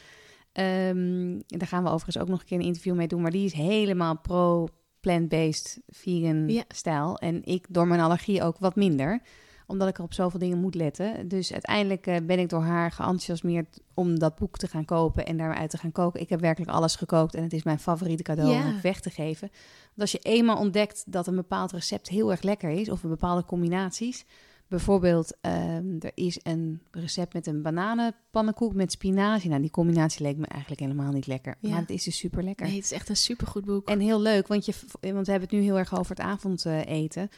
ehm, 0.52 1.38
daar 1.46 1.68
gaan 1.68 1.82
we 1.82 1.88
overigens 1.88 2.18
ook 2.18 2.28
nog 2.28 2.40
een 2.40 2.46
keer 2.46 2.58
een 2.58 2.64
interview 2.64 2.94
mee 2.94 3.08
doen, 3.08 3.22
maar 3.22 3.30
die 3.30 3.44
is 3.44 3.52
helemaal 3.52 4.18
pro 4.18 4.68
plant-based 5.00 5.80
vegan 5.86 6.48
Ja. 6.48 6.64
stijl. 6.68 7.18
En 7.18 7.44
ik 7.44 7.66
door 7.68 7.86
mijn 7.86 8.00
allergie 8.00 8.42
ook 8.42 8.58
wat 8.58 8.76
minder 8.76 9.20
omdat 9.66 9.88
ik 9.88 9.98
er 9.98 10.04
op 10.04 10.12
zoveel 10.12 10.38
dingen 10.40 10.58
moet 10.60 10.74
letten. 10.74 11.28
Dus 11.28 11.52
uiteindelijk 11.52 12.06
eh, 12.06 12.16
ben 12.26 12.38
ik 12.38 12.48
door 12.48 12.62
haar 12.62 12.90
geenthousiasmeerd 12.90 13.80
om 13.94 14.18
dat 14.18 14.36
boek 14.36 14.58
te 14.58 14.68
gaan 14.68 14.84
kopen 14.84 15.26
en 15.26 15.36
daaruit 15.36 15.70
te 15.70 15.78
gaan 15.78 15.92
koken. 15.92 16.20
Ik 16.20 16.28
heb 16.28 16.40
werkelijk 16.40 16.70
alles 16.72 16.96
gekookt 16.96 17.34
en 17.34 17.42
het 17.42 17.52
is 17.52 17.62
mijn 17.62 17.78
favoriete 17.78 18.22
cadeau 18.22 18.50
Ja. 18.50 18.60
om 18.60 18.66
het 18.72 18.82
weg 18.82 19.00
te 19.00 19.10
geven. 19.10 19.48
Want 19.84 20.00
als 20.00 20.12
je 20.12 20.18
eenmaal 20.18 20.58
ontdekt 20.58 21.04
dat 21.06 21.26
een 21.26 21.34
bepaald 21.34 21.72
recept 21.72 22.08
heel 22.08 22.30
erg 22.30 22.42
lekker 22.42 22.70
is, 22.70 22.90
of 22.90 23.02
een 23.02 23.10
bepaalde 23.10 23.44
combinaties. 23.44 24.24
Bijvoorbeeld, 24.68 25.36
ehm, 25.40 25.96
er 26.00 26.10
is 26.14 26.38
een 26.42 26.80
recept 26.90 27.32
met 27.32 27.46
een 27.46 27.62
bananenpannenkoek 27.62 28.74
met 28.74 28.92
spinazie. 28.92 29.48
Nou, 29.50 29.60
die 29.60 29.70
combinatie 29.70 30.22
leek 30.22 30.36
me 30.36 30.46
eigenlijk 30.46 30.80
helemaal 30.80 31.12
niet 31.12 31.26
lekker. 31.26 31.56
Ja. 31.60 31.70
Maar 31.70 31.80
het 31.80 31.90
is 31.90 32.04
dus 32.04 32.16
super 32.16 32.42
lekker. 32.42 32.66
Nee, 32.66 32.74
het 32.74 32.84
is 32.84 32.92
echt 32.92 33.08
een 33.08 33.16
supergoed 33.16 33.64
boek. 33.64 33.88
En 33.88 34.00
heel 34.00 34.20
leuk, 34.20 34.46
want, 34.46 34.64
je, 34.66 34.72
want 35.00 35.26
we 35.26 35.32
hebben 35.32 35.48
het 35.48 35.50
nu 35.50 35.60
heel 35.60 35.78
erg 35.78 35.98
over 35.98 36.10
het 36.16 36.24
avondeten. 36.24 37.28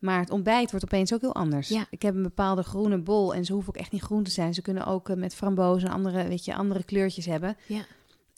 Maar 0.00 0.20
het 0.20 0.30
ontbijt 0.30 0.70
wordt 0.70 0.84
opeens 0.84 1.12
ook 1.14 1.20
heel 1.20 1.34
anders. 1.34 1.68
Ja. 1.68 1.86
Ik 1.90 2.02
heb 2.02 2.14
een 2.14 2.22
bepaalde 2.22 2.62
groene 2.62 2.98
bol 2.98 3.34
en 3.34 3.44
ze 3.44 3.52
hoeven 3.52 3.74
ook 3.74 3.80
echt 3.80 3.92
niet 3.92 4.02
groen 4.02 4.22
te 4.22 4.30
zijn. 4.30 4.54
Ze 4.54 4.62
kunnen 4.62 4.86
ook 4.86 5.08
eh, 5.08 5.16
met 5.16 5.34
frambozen 5.34 5.88
en 5.88 5.94
andere, 5.94 6.28
weet 6.28 6.44
je, 6.44 6.54
andere 6.54 6.84
kleurtjes 6.84 7.26
hebben. 7.26 7.56
Ja. 7.66 7.84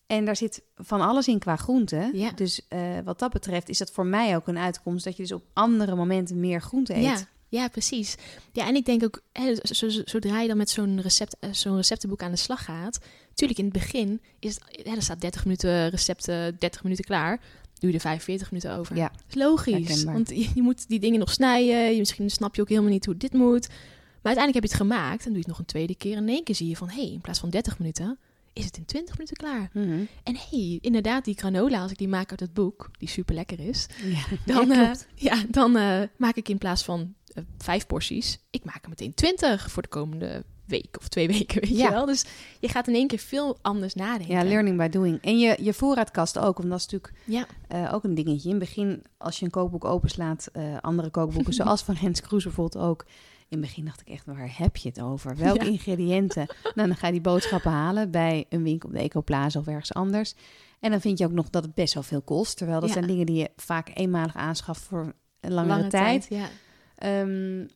En 0.07 0.25
daar 0.25 0.37
zit 0.37 0.63
van 0.77 1.01
alles 1.01 1.29
in 1.29 1.39
qua 1.39 1.57
groente. 1.57 2.11
Ja. 2.13 2.31
Dus 2.31 2.61
eh, 2.69 2.81
wat 3.05 3.19
dat 3.19 3.33
betreft 3.33 3.69
is 3.69 3.79
dat 3.79 3.91
voor 3.91 4.07
mij 4.07 4.37
ook 4.37 4.47
een 4.49 4.59
uitkomst... 4.59 5.05
dat 5.05 5.17
je 5.17 5.23
dus 5.23 5.33
op 5.33 5.45
andere 5.53 5.95
momenten 5.95 6.41
meer 6.41 6.61
groente 6.61 6.95
eet. 6.95 7.03
Ja, 7.03 7.17
ja, 7.49 7.69
precies. 7.69 8.17
Ja, 8.53 8.67
en 8.67 8.75
ik 8.75 8.85
denk 8.85 9.05
ook, 9.05 9.21
hè, 9.33 9.55
zo- 9.63 9.89
zodra 10.05 10.41
je 10.41 10.49
dan 10.49 10.57
met 10.57 10.71
zo'n 10.71 11.01
recept, 11.01 11.37
eh, 11.41 11.53
zo'n 11.53 11.77
receptenboek 11.77 12.23
aan 12.23 12.31
de 12.31 12.37
slag 12.37 12.65
gaat, 12.65 12.99
natuurlijk 13.29 13.59
in 13.59 13.65
het 13.65 13.75
begin 13.75 14.21
is 14.39 14.55
het, 14.55 14.87
hè, 14.87 14.95
er 14.97 15.03
staat 15.03 15.21
30 15.21 15.45
minuten 15.45 15.89
recepten, 15.89 16.57
30 16.59 16.83
minuten 16.83 17.05
klaar. 17.05 17.41
Er 17.83 18.01
45 18.01 18.51
minuten 18.51 18.77
over. 18.77 18.97
Ja. 18.97 19.09
Dat 19.09 19.23
is 19.29 19.35
logisch. 19.35 19.73
Herkenbaar. 19.73 20.15
Want 20.15 20.29
je, 20.29 20.51
je 20.55 20.63
moet 20.63 20.89
die 20.89 21.01
dingen 21.01 21.19
nog 21.19 21.33
snijden. 21.33 21.93
Je, 21.93 21.99
misschien 21.99 22.31
snap 22.31 22.55
je 22.55 22.61
ook 22.61 22.69
helemaal 22.69 22.91
niet 22.91 23.05
hoe 23.05 23.17
dit 23.17 23.33
moet. 23.33 23.69
Maar 23.69 24.33
uiteindelijk 24.33 24.55
heb 24.55 24.63
je 24.65 24.85
het 24.85 24.93
gemaakt. 24.93 25.25
En 25.25 25.33
doe 25.33 25.33
je 25.33 25.39
het 25.39 25.49
nog 25.49 25.59
een 25.59 25.65
tweede 25.65 25.95
keer. 25.95 26.17
En 26.17 26.23
in 26.23 26.29
één 26.29 26.45
keer 26.45 26.55
zie 26.55 26.69
je 26.69 26.77
van... 26.77 26.89
hé, 26.89 27.03
hey, 27.03 27.13
in 27.13 27.21
plaats 27.21 27.41
van 27.41 27.51
30 27.51 27.79
minuten... 27.79 28.19
is 28.53 28.65
het 28.65 28.77
in 28.77 28.85
20 28.85 29.15
minuten 29.15 29.37
klaar. 29.37 29.71
Mhm. 29.73 30.05
En 30.23 30.37
hé, 30.37 30.47
hey, 30.51 30.79
inderdaad, 30.81 31.25
die 31.25 31.39
granola... 31.39 31.83
als 31.83 31.91
ik 31.91 31.99
die 31.99 32.09
maak 32.09 32.31
uit 32.31 32.41
het 32.41 32.55
boek... 32.55 32.91
die 32.99 33.09
super 33.09 33.35
lekker 33.35 33.61
is... 33.61 33.87
ja. 34.05 34.25
dan, 34.55 34.69
Ja, 34.69 34.91
eh, 34.91 34.97
ja, 35.15 35.45
dan 35.51 35.77
eh, 35.77 36.03
maak 36.17 36.37
ik 36.37 36.49
in 36.49 36.59
plaats 36.59 36.83
van 36.85 37.15
eh, 37.27 37.43
vijf 37.59 37.87
porties... 37.87 38.39
ik 38.51 38.65
maak 38.65 38.83
er 38.83 38.89
meteen 38.89 39.15
20 39.15 39.71
voor 39.71 39.83
de 39.83 39.89
komende 39.89 40.45
week 40.73 40.97
of 40.99 41.09
twee 41.09 41.27
weken, 41.39 41.61
weet 41.61 41.77
Ja. 41.77 41.85
je 41.89 41.91
wel. 41.95 42.07
Dus 42.07 42.25
je 42.61 42.69
gaat 42.69 42.89
in 42.89 42.95
één 42.95 43.07
keer 43.07 43.19
veel 43.19 43.59
anders 43.63 43.95
nadenken. 43.95 44.35
ja, 44.35 44.45
learning 44.45 44.77
by 44.77 44.89
doing. 44.89 45.19
En 45.23 45.39
je, 45.39 45.57
je 45.61 45.73
voorraadkast 45.73 46.39
ook, 46.39 46.57
want 46.59 46.71
dat 46.71 46.79
is 46.79 46.87
natuurlijk 46.87 47.13
Ja, 47.25 47.47
eh, 47.69 47.95
ook 47.95 48.05
een 48.05 48.15
dingetje. 48.15 48.49
In 48.49 48.55
het 48.55 48.65
begin, 48.65 49.03
als 49.19 49.39
je 49.39 49.45
een 49.45 49.51
kookboek 49.51 49.85
openslaat, 49.85 50.49
eh, 50.53 50.63
andere 50.81 51.11
kookboeken, 51.11 51.53
zoals 51.63 51.83
van 51.83 51.95
Rens 51.95 52.21
Kroes 52.21 52.45
bijvoorbeeld 52.45 52.85
ook. 52.85 53.05
In 53.49 53.59
het 53.59 53.67
begin 53.67 53.85
dacht 53.85 54.01
ik 54.01 54.09
echt, 54.09 54.27
waar 54.27 54.53
heb 54.59 54.77
je 54.77 54.89
het 54.89 55.01
over? 55.01 55.37
Welke 55.37 55.65
Ja. 55.65 55.71
ingrediënten? 55.71 56.47
nou, 56.75 56.89
dan 56.89 56.97
ga 56.97 57.07
je 57.07 57.13
die 57.13 57.21
boodschappen 57.23 57.71
halen 57.71 58.11
bij 58.11 58.45
een 58.49 58.63
winkel 58.63 58.89
op 58.89 58.95
de 58.95 59.01
Ecoplaza 59.01 59.59
of 59.59 59.67
ergens 59.67 59.95
anders. 59.95 60.35
En 60.81 60.91
dan 60.91 61.01
vind 61.01 61.19
je 61.19 61.25
ook 61.25 61.33
nog 61.33 61.51
dat 61.51 61.63
het 61.65 61.75
best 61.75 61.95
wel 61.95 62.03
veel 62.03 62.23
kost. 62.23 62.57
Terwijl 62.57 62.81
dat 62.81 62.89
Ja. 62.89 62.95
zijn 62.95 63.07
dingen 63.07 63.27
die 63.27 63.37
je 63.37 63.51
vaak 63.57 63.91
eenmalig 63.95 64.37
aanschaft 64.37 64.81
voor 64.81 65.13
een 65.41 65.53
langere 65.53 65.89
tijd. 65.89 66.27
Ja. 66.31 66.49
Ehm, 66.97 67.67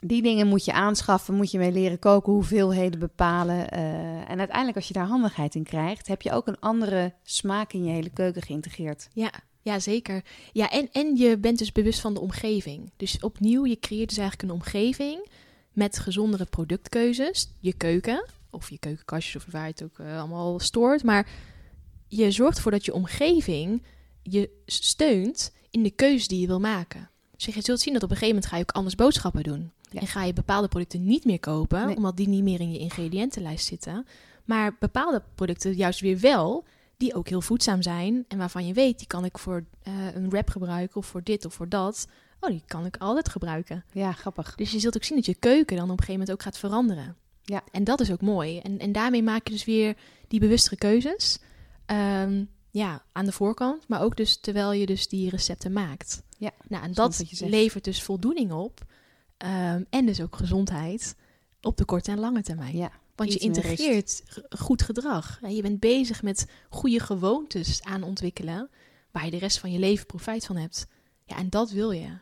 die 0.00 0.22
dingen 0.22 0.46
moet 0.46 0.64
je 0.64 0.72
aanschaffen, 0.72 1.34
moet 1.34 1.50
je 1.50 1.58
mee 1.58 1.72
leren 1.72 1.98
koken, 1.98 2.32
hoeveelheden 2.32 3.00
bepalen. 3.00 3.70
eh, 3.70 4.30
en 4.30 4.38
uiteindelijk, 4.38 4.76
als 4.76 4.88
je 4.88 4.94
daar 4.94 5.06
handigheid 5.06 5.54
in 5.54 5.64
krijgt, 5.64 6.06
heb 6.06 6.22
je 6.22 6.32
ook 6.32 6.46
een 6.46 6.60
andere 6.60 7.14
smaak 7.22 7.72
in 7.72 7.84
je 7.84 7.90
hele 7.90 8.10
keuken 8.10 8.42
geïntegreerd. 8.42 9.08
Ja, 9.12 9.30
ja, 9.62 9.78
zeker. 9.78 10.24
Ja, 10.52 10.70
en, 10.70 10.88
en 10.92 11.16
je 11.16 11.38
bent 11.38 11.58
dus 11.58 11.72
bewust 11.72 12.00
van 12.00 12.14
de 12.14 12.20
omgeving. 12.20 12.92
Dus 12.96 13.20
opnieuw, 13.20 13.66
je 13.66 13.78
creëert 13.78 14.08
dus 14.08 14.18
eigenlijk 14.18 14.48
een 14.48 14.56
omgeving 14.56 15.28
met 15.72 15.98
gezondere 15.98 16.44
productkeuzes. 16.44 17.50
Je 17.60 17.72
keuken, 17.72 18.24
of 18.50 18.70
je 18.70 18.78
keukenkastjes, 18.78 19.44
of 19.44 19.52
waar 19.52 19.64
je 19.64 19.70
het 19.70 19.82
ook 19.82 19.98
eh, 19.98 20.18
allemaal 20.18 20.58
stoort. 20.58 21.02
Maar 21.02 21.28
je 22.06 22.30
zorgt 22.30 22.56
ervoor 22.56 22.72
dat 22.72 22.84
je 22.84 22.94
omgeving 22.94 23.82
je 24.22 24.50
steunt 24.66 25.52
in 25.70 25.82
de 25.82 25.90
keuzes 25.90 26.28
die 26.28 26.40
je 26.40 26.46
wil 26.46 26.60
maken. 26.60 27.10
Dus 27.44 27.54
je 27.54 27.60
zult 27.62 27.80
zien 27.80 27.92
dat 27.92 28.02
op 28.02 28.10
een 28.10 28.16
gegeven 28.16 28.34
moment 28.34 28.52
ga 28.52 28.56
je 28.58 28.62
ook 28.68 28.76
anders 28.76 28.94
boodschappen 28.94 29.42
doen. 29.42 29.72
Ja. 29.90 30.00
En 30.00 30.06
ga 30.06 30.24
je 30.24 30.32
bepaalde 30.32 30.68
producten 30.68 31.04
niet 31.04 31.24
meer 31.24 31.40
kopen, 31.40 31.86
Nee. 31.86 31.96
omdat 31.96 32.16
die 32.16 32.28
niet 32.28 32.42
meer 32.42 32.60
in 32.60 32.72
je 32.72 32.78
ingrediëntenlijst 32.78 33.66
zitten. 33.66 34.06
Maar 34.44 34.76
bepaalde 34.78 35.22
producten 35.34 35.74
juist 35.74 36.00
weer 36.00 36.18
wel, 36.20 36.64
die 36.96 37.14
ook 37.14 37.28
heel 37.28 37.40
voedzaam 37.40 37.82
zijn. 37.82 38.24
En 38.28 38.38
waarvan 38.38 38.66
je 38.66 38.72
weet, 38.72 38.98
die 38.98 39.06
kan 39.06 39.24
ik 39.24 39.38
voor 39.38 39.64
eh, 39.82 39.92
een 40.14 40.30
wrap 40.30 40.50
gebruiken 40.50 40.96
of 40.96 41.06
voor 41.06 41.22
dit 41.22 41.44
of 41.44 41.54
voor 41.54 41.68
dat. 41.68 42.06
Oh, 42.40 42.50
die 42.50 42.62
kan 42.66 42.86
ik 42.86 42.96
altijd 42.96 43.28
gebruiken. 43.28 43.84
Ja, 43.92 44.12
grappig. 44.12 44.54
Dus 44.54 44.70
je 44.70 44.78
zult 44.78 44.96
ook 44.96 45.04
zien 45.04 45.16
dat 45.16 45.26
je 45.26 45.34
keuken 45.34 45.76
dan 45.76 45.84
op 45.84 45.90
een 45.90 46.04
gegeven 46.04 46.12
moment 46.12 46.30
ook 46.30 46.42
gaat 46.42 46.58
veranderen. 46.58 47.16
Ja. 47.42 47.62
En 47.70 47.84
dat 47.84 48.00
is 48.00 48.10
ook 48.10 48.20
mooi. 48.20 48.58
En, 48.58 48.78
en 48.78 48.92
daarmee 48.92 49.22
maak 49.22 49.46
je 49.46 49.52
dus 49.52 49.64
weer 49.64 49.96
die 50.28 50.40
bewustere 50.40 50.76
keuzes. 50.76 51.38
Ehm, 51.86 52.44
ja, 52.70 53.04
aan 53.12 53.24
de 53.24 53.32
voorkant, 53.32 53.88
maar 53.88 54.02
ook 54.02 54.16
dus 54.16 54.36
terwijl 54.36 54.72
je 54.72 54.86
dus 54.86 55.08
die 55.08 55.30
recepten 55.30 55.72
maakt. 55.72 56.22
Ja, 56.38 56.50
Nou, 56.68 56.84
en 56.84 56.92
dat 56.92 57.22
levert 57.40 57.84
dus 57.84 58.02
voldoening 58.02 58.52
op. 58.52 58.84
Ehm, 59.36 59.82
en 59.90 60.06
dus 60.06 60.20
ook 60.20 60.36
gezondheid 60.36 61.16
op 61.62 61.76
de 61.76 61.84
korte 61.84 62.10
en 62.10 62.20
lange 62.20 62.42
termijn. 62.42 62.76
Ja, 62.76 62.92
Want 63.14 63.32
je 63.32 63.38
integreert 63.38 64.22
goed 64.50 64.82
gedrag. 64.82 65.38
Ja, 65.42 65.48
je 65.48 65.62
bent 65.62 65.80
bezig 65.80 66.22
met 66.22 66.46
goede 66.70 67.00
gewoontes 67.00 67.82
aan 67.82 68.02
ontwikkelen, 68.02 68.70
waar 69.10 69.24
je 69.24 69.30
de 69.30 69.38
rest 69.38 69.58
van 69.58 69.72
je 69.72 69.78
leven 69.78 70.06
profijt 70.06 70.46
van 70.46 70.56
hebt. 70.56 70.86
Ja, 71.24 71.36
en 71.36 71.50
dat 71.50 71.70
wil 71.70 71.90
je. 71.90 72.18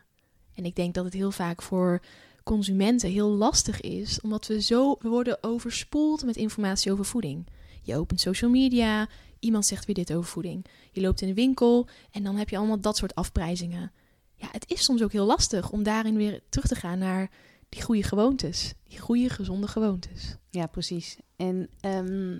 En 0.53 0.65
ik 0.65 0.75
denk 0.75 0.93
dat 0.93 1.05
het 1.05 1.13
heel 1.13 1.31
vaak 1.31 1.61
voor 1.61 2.01
consumenten 2.43 3.09
heel 3.09 3.29
lastig 3.29 3.81
is, 3.81 4.21
omdat 4.21 4.47
we 4.47 4.61
zo 4.61 4.95
we 4.99 5.09
worden 5.09 5.43
overspoeld 5.43 6.25
met 6.25 6.35
informatie 6.35 6.91
over 6.91 7.05
voeding. 7.05 7.47
Je 7.81 7.95
opent 7.95 8.19
social 8.19 8.51
media, 8.51 9.09
iemand 9.39 9.65
zegt 9.65 9.85
weer 9.85 9.95
dit 9.95 10.13
over 10.13 10.29
voeding. 10.29 10.65
Je 10.91 11.01
loopt 11.01 11.21
in 11.21 11.27
een 11.27 11.33
winkel 11.33 11.87
en 12.11 12.23
dan 12.23 12.35
heb 12.35 12.49
je 12.49 12.57
allemaal 12.57 12.81
dat 12.81 12.97
soort 12.97 13.15
afprijzingen. 13.15 13.91
Ja, 14.35 14.47
het 14.51 14.71
is 14.71 14.83
soms 14.83 15.03
ook 15.03 15.11
heel 15.11 15.25
lastig 15.25 15.71
om 15.71 15.83
daarin 15.83 16.15
weer 16.15 16.41
terug 16.49 16.67
te 16.67 16.75
gaan 16.75 16.99
naar 16.99 17.31
die 17.69 17.81
goede 17.81 18.03
gewoontes. 18.03 18.73
Die 18.83 18.99
goede, 18.99 19.29
gezonde 19.29 19.67
gewoontes. 19.67 20.35
ja 20.49 20.67
precies. 20.67 21.17
En 21.35 21.69
ehm, 21.79 22.39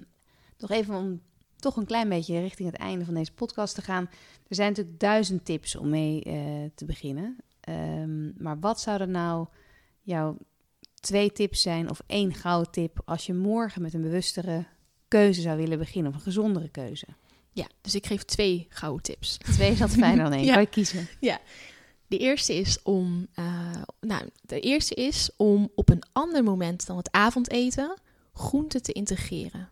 nog 0.57 0.69
even 0.69 0.95
om 0.95 1.21
toch 1.55 1.75
een 1.75 1.85
klein 1.85 2.09
beetje 2.09 2.39
richting 2.39 2.71
het 2.71 2.79
einde 2.79 3.05
van 3.05 3.13
deze 3.13 3.33
podcast 3.33 3.75
te 3.75 3.81
gaan. 3.81 4.09
Er 4.47 4.55
zijn 4.55 4.69
natuurlijk 4.69 4.99
duizend 4.99 5.45
tips 5.45 5.75
om 5.75 5.89
mee 5.89 6.23
eh, 6.23 6.35
te 6.75 6.85
beginnen. 6.85 7.37
Ehm, 7.59 8.43
maar 8.43 8.59
wat 8.59 8.81
zouden 8.81 9.11
nou 9.11 9.47
jouw 10.01 10.37
twee 10.99 11.31
tips 11.31 11.61
zijn 11.61 11.89
of 11.89 12.01
één 12.05 12.33
gouden 12.33 12.71
tip 12.71 13.01
als 13.05 13.25
je 13.25 13.33
morgen 13.33 13.81
met 13.81 13.93
een 13.93 14.01
bewustere 14.01 14.65
keuze 15.09 15.41
zou 15.41 15.57
willen 15.57 15.77
beginnen 15.77 16.11
of 16.11 16.17
een 16.17 16.23
gezondere 16.23 16.69
keuze? 16.69 17.07
Ja, 17.51 17.67
dus 17.81 17.95
ik 17.95 18.05
geef 18.05 18.23
twee 18.23 18.67
gouden 18.69 19.03
tips. 19.03 19.37
Twee 19.53 19.71
is 19.71 19.81
altijd 19.81 19.99
fijner 19.99 20.23
dan 20.23 20.33
één. 20.33 20.45
Ja. 20.49 20.53
Kan 20.53 20.61
je 20.61 20.67
kiezen? 20.67 21.07
De 22.07 22.17
eerste 22.17 22.55
is 22.55 22.81
om, 22.83 23.27
eh, 23.33 23.81
nou, 24.01 24.29
de 24.41 24.59
eerste 24.59 24.95
is 24.95 25.29
om 25.37 25.71
op 25.75 25.89
een 25.89 26.03
ander 26.11 26.43
moment 26.43 26.85
dan 26.85 26.97
het 26.97 27.11
avondeten 27.11 27.99
groenten 28.33 28.81
te 28.81 28.91
integreren. 28.91 29.69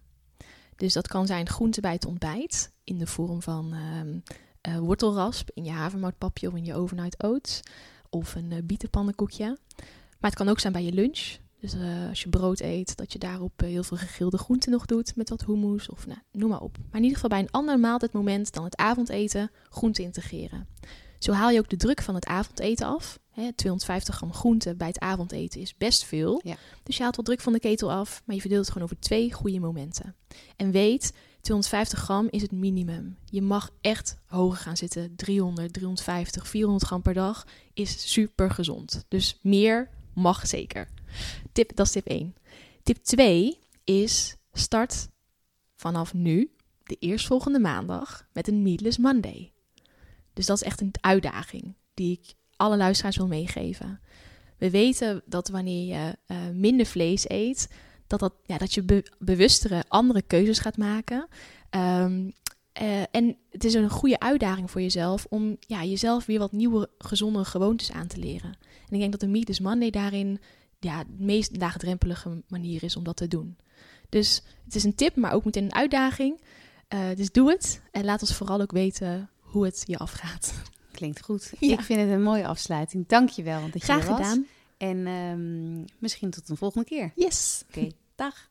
Dus 0.76 0.93
dat 0.93 1.08
kan 1.08 1.28
zijn 1.28 1.47
groenten 1.47 1.82
bij 1.82 1.93
het 1.93 2.06
ontbijt 2.06 2.71
in 2.84 2.97
de 2.97 3.08
vorm 3.08 3.41
van 3.41 3.73
ehm, 3.73 4.19
eh, 4.62 4.80
wortelrasp 4.80 5.50
in 5.54 5.63
je 5.63 5.71
havermoutpapje 5.71 6.47
of 6.47 6.56
in 6.56 6.65
je 6.65 6.76
overnight 6.76 7.23
oats 7.23 7.62
of 8.10 8.36
een 8.36 8.52
eh, 8.52 8.58
bietenpannenkoekje. 8.63 9.58
Maar 10.19 10.30
het 10.30 10.36
kan 10.36 10.50
ook 10.50 10.60
zijn 10.60 10.73
bij 10.73 10.84
je 10.84 10.93
lunch 10.93 11.38
Dus 11.60 11.74
eh, 11.74 12.10
als 12.10 12.24
je 12.24 12.30
brood 12.30 12.60
eet, 12.60 12.98
dat 12.98 13.13
je 13.13 13.20
daarop 13.20 13.62
eh, 13.62 13.70
heel 13.70 13.84
veel 13.84 13.98
gegrilde 13.98 14.38
groenten 14.38 14.72
nog 14.72 14.86
doet 14.86 15.15
met 15.15 15.30
wat 15.30 15.46
hummus 15.46 15.89
of 15.89 16.08
nou, 16.08 16.20
noem 16.32 16.50
maar 16.50 16.62
op. 16.62 16.78
Maar 16.78 16.96
in 16.96 17.04
ieder 17.04 17.13
geval 17.13 17.30
bij 17.30 17.39
een 17.39 17.52
ander 17.52 17.80
maaltijdmoment 17.80 18.54
dan 18.54 18.63
het 18.63 18.78
avondeten 18.78 19.52
groenten 19.70 20.04
integreren. 20.04 20.67
Zo 21.20 21.32
haal 21.32 21.50
je 21.50 21.60
ook 21.60 21.70
de 21.70 21.76
druk 21.76 22.02
van 22.02 22.15
het 22.15 22.26
avondeten 22.26 22.88
af. 22.88 23.20
Hè, 23.32 23.54
250 23.54 24.15
gram 24.15 24.34
groente 24.34 24.76
bij 24.76 24.88
het 24.88 25.00
avondeten 25.00 25.62
is 25.62 25.78
best 25.78 26.04
veel. 26.04 26.41
Ja. 26.43 26.56
Dus 26.84 26.98
je 26.98 27.04
haalt 27.04 27.15
wel 27.15 27.26
druk 27.26 27.41
van 27.41 27.54
de 27.54 27.60
ketel 27.60 27.91
af, 27.91 28.22
maar 28.26 28.36
je 28.36 28.41
verdeelt 28.41 28.62
het 28.62 28.72
gewoon 28.72 28.88
over 28.88 29.00
twee 29.00 29.34
goede 29.34 29.60
momenten. 29.60 30.15
En 30.56 30.72
weet, 30.72 31.13
250 31.41 32.00
gram 32.00 32.28
is 32.30 32.41
het 32.41 32.52
minimum. 32.52 33.17
Je 33.26 33.41
mag 33.41 33.72
echt 33.82 34.17
hoger 34.26 34.58
gaan 34.58 34.78
zitten. 34.78 35.15
300, 35.15 35.74
350, 35.74 36.48
400 36.48 36.86
gram 36.86 37.02
per 37.02 37.13
dag 37.13 37.46
is 37.74 38.12
super 38.12 38.52
gezond. 38.52 39.06
Dus 39.08 39.39
meer 39.41 39.89
mag 40.13 40.48
zeker. 40.48 40.88
Tip, 41.52 41.76
dat 41.76 41.86
is 41.86 41.91
tip 41.91 42.08
1. 42.08 42.36
Tip 42.84 42.98
2 42.98 43.60
is 43.84 44.36
start 44.54 45.08
vanaf 45.76 46.13
nu, 46.13 46.52
de 46.84 46.96
eerstvolgende 47.00 47.60
maandag, 47.60 48.28
met 48.34 48.48
een 48.48 48.62
Meatless 48.62 48.98
Monday. 48.98 49.52
Dus 50.34 50.46
dat 50.46 50.58
is 50.58 50.63
echt 50.63 50.82
een 50.82 50.93
uitdaging 51.02 51.76
die 51.93 52.12
ik 52.12 52.34
alle 52.56 52.78
luisteraars 52.78 53.17
wil 53.17 53.28
meegeven. 53.28 54.00
We 54.58 54.70
weten 54.70 55.22
dat 55.26 55.48
wanneer 55.48 55.96
je 55.96 56.17
uh, 56.28 56.38
minder 56.54 56.86
vlees 56.86 57.30
eet, 57.30 57.70
dat, 58.08 58.20
dat, 58.20 58.34
ja, 58.46 58.58
dat 58.58 58.74
je 58.74 58.84
be 58.84 59.12
bewustere 59.20 59.84
andere 59.88 60.22
keuzes 60.22 60.60
gaat 60.60 60.78
maken. 60.78 61.28
Um, 61.70 62.34
uh, 62.82 63.02
en 63.12 63.38
het 63.52 63.63
is 63.63 63.74
een 63.74 63.89
goede 63.89 64.20
uitdaging 64.20 64.72
voor 64.72 64.82
jezelf 64.82 65.26
om 65.30 65.58
ja, 65.60 65.84
jezelf 65.84 66.26
weer 66.26 66.39
wat 66.39 66.52
nieuwe 66.52 66.89
gezonde 66.98 67.46
gewoontes 67.46 67.91
aan 67.91 68.08
te 68.08 68.20
leren. 68.20 68.58
En 68.88 68.93
ik 68.93 69.00
denk 69.00 69.12
dat 69.12 69.20
de 69.20 69.28
Meatless 69.28 69.60
Monday 69.60 69.89
daarin 69.89 70.39
ja, 70.80 71.04
de 71.04 71.24
meest 71.24 71.58
laagdrempelige 71.58 72.44
manier 72.48 72.84
is 72.84 72.96
om 72.96 73.04
dat 73.04 73.16
te 73.16 73.28
doen. 73.28 73.58
Dus 74.10 74.42
het 74.63 74.76
is 74.76 74.84
een 74.84 74.96
tip, 74.96 75.16
maar 75.16 75.34
ook 75.34 75.46
meteen 75.46 75.63
een 75.63 75.74
uitdaging. 75.74 76.42
Uh, 76.94 77.16
dus 77.16 77.32
doe 77.32 77.50
het 77.50 77.82
en 77.92 78.06
laat 78.06 78.22
ons 78.22 78.36
vooral 78.36 78.62
ook 78.62 78.72
weten 78.72 79.30
hoe 79.40 79.66
het 79.66 79.84
je 79.86 79.98
afgaat. 79.98 80.54
Klinkt 80.92 81.24
goed. 81.24 81.52
Ja. 81.60 81.74
Ik 81.74 81.82
vind 81.82 82.00
het 82.00 82.10
een 82.10 82.24
mooie 82.24 82.48
afsluiting. 82.48 83.08
Dank 83.08 83.30
je 83.30 83.44
wel. 83.44 83.70
Graag 83.74 84.06
gedaan. 84.06 84.46
En 84.78 85.08
um, 85.08 85.86
misschien 86.00 86.30
tot 86.30 86.50
een 86.50 86.58
volgende 86.58 86.86
keer. 86.86 87.12
Yes. 87.16 87.63
Oké, 87.70 87.78
okay. 87.78 87.92
dag. 88.16 88.50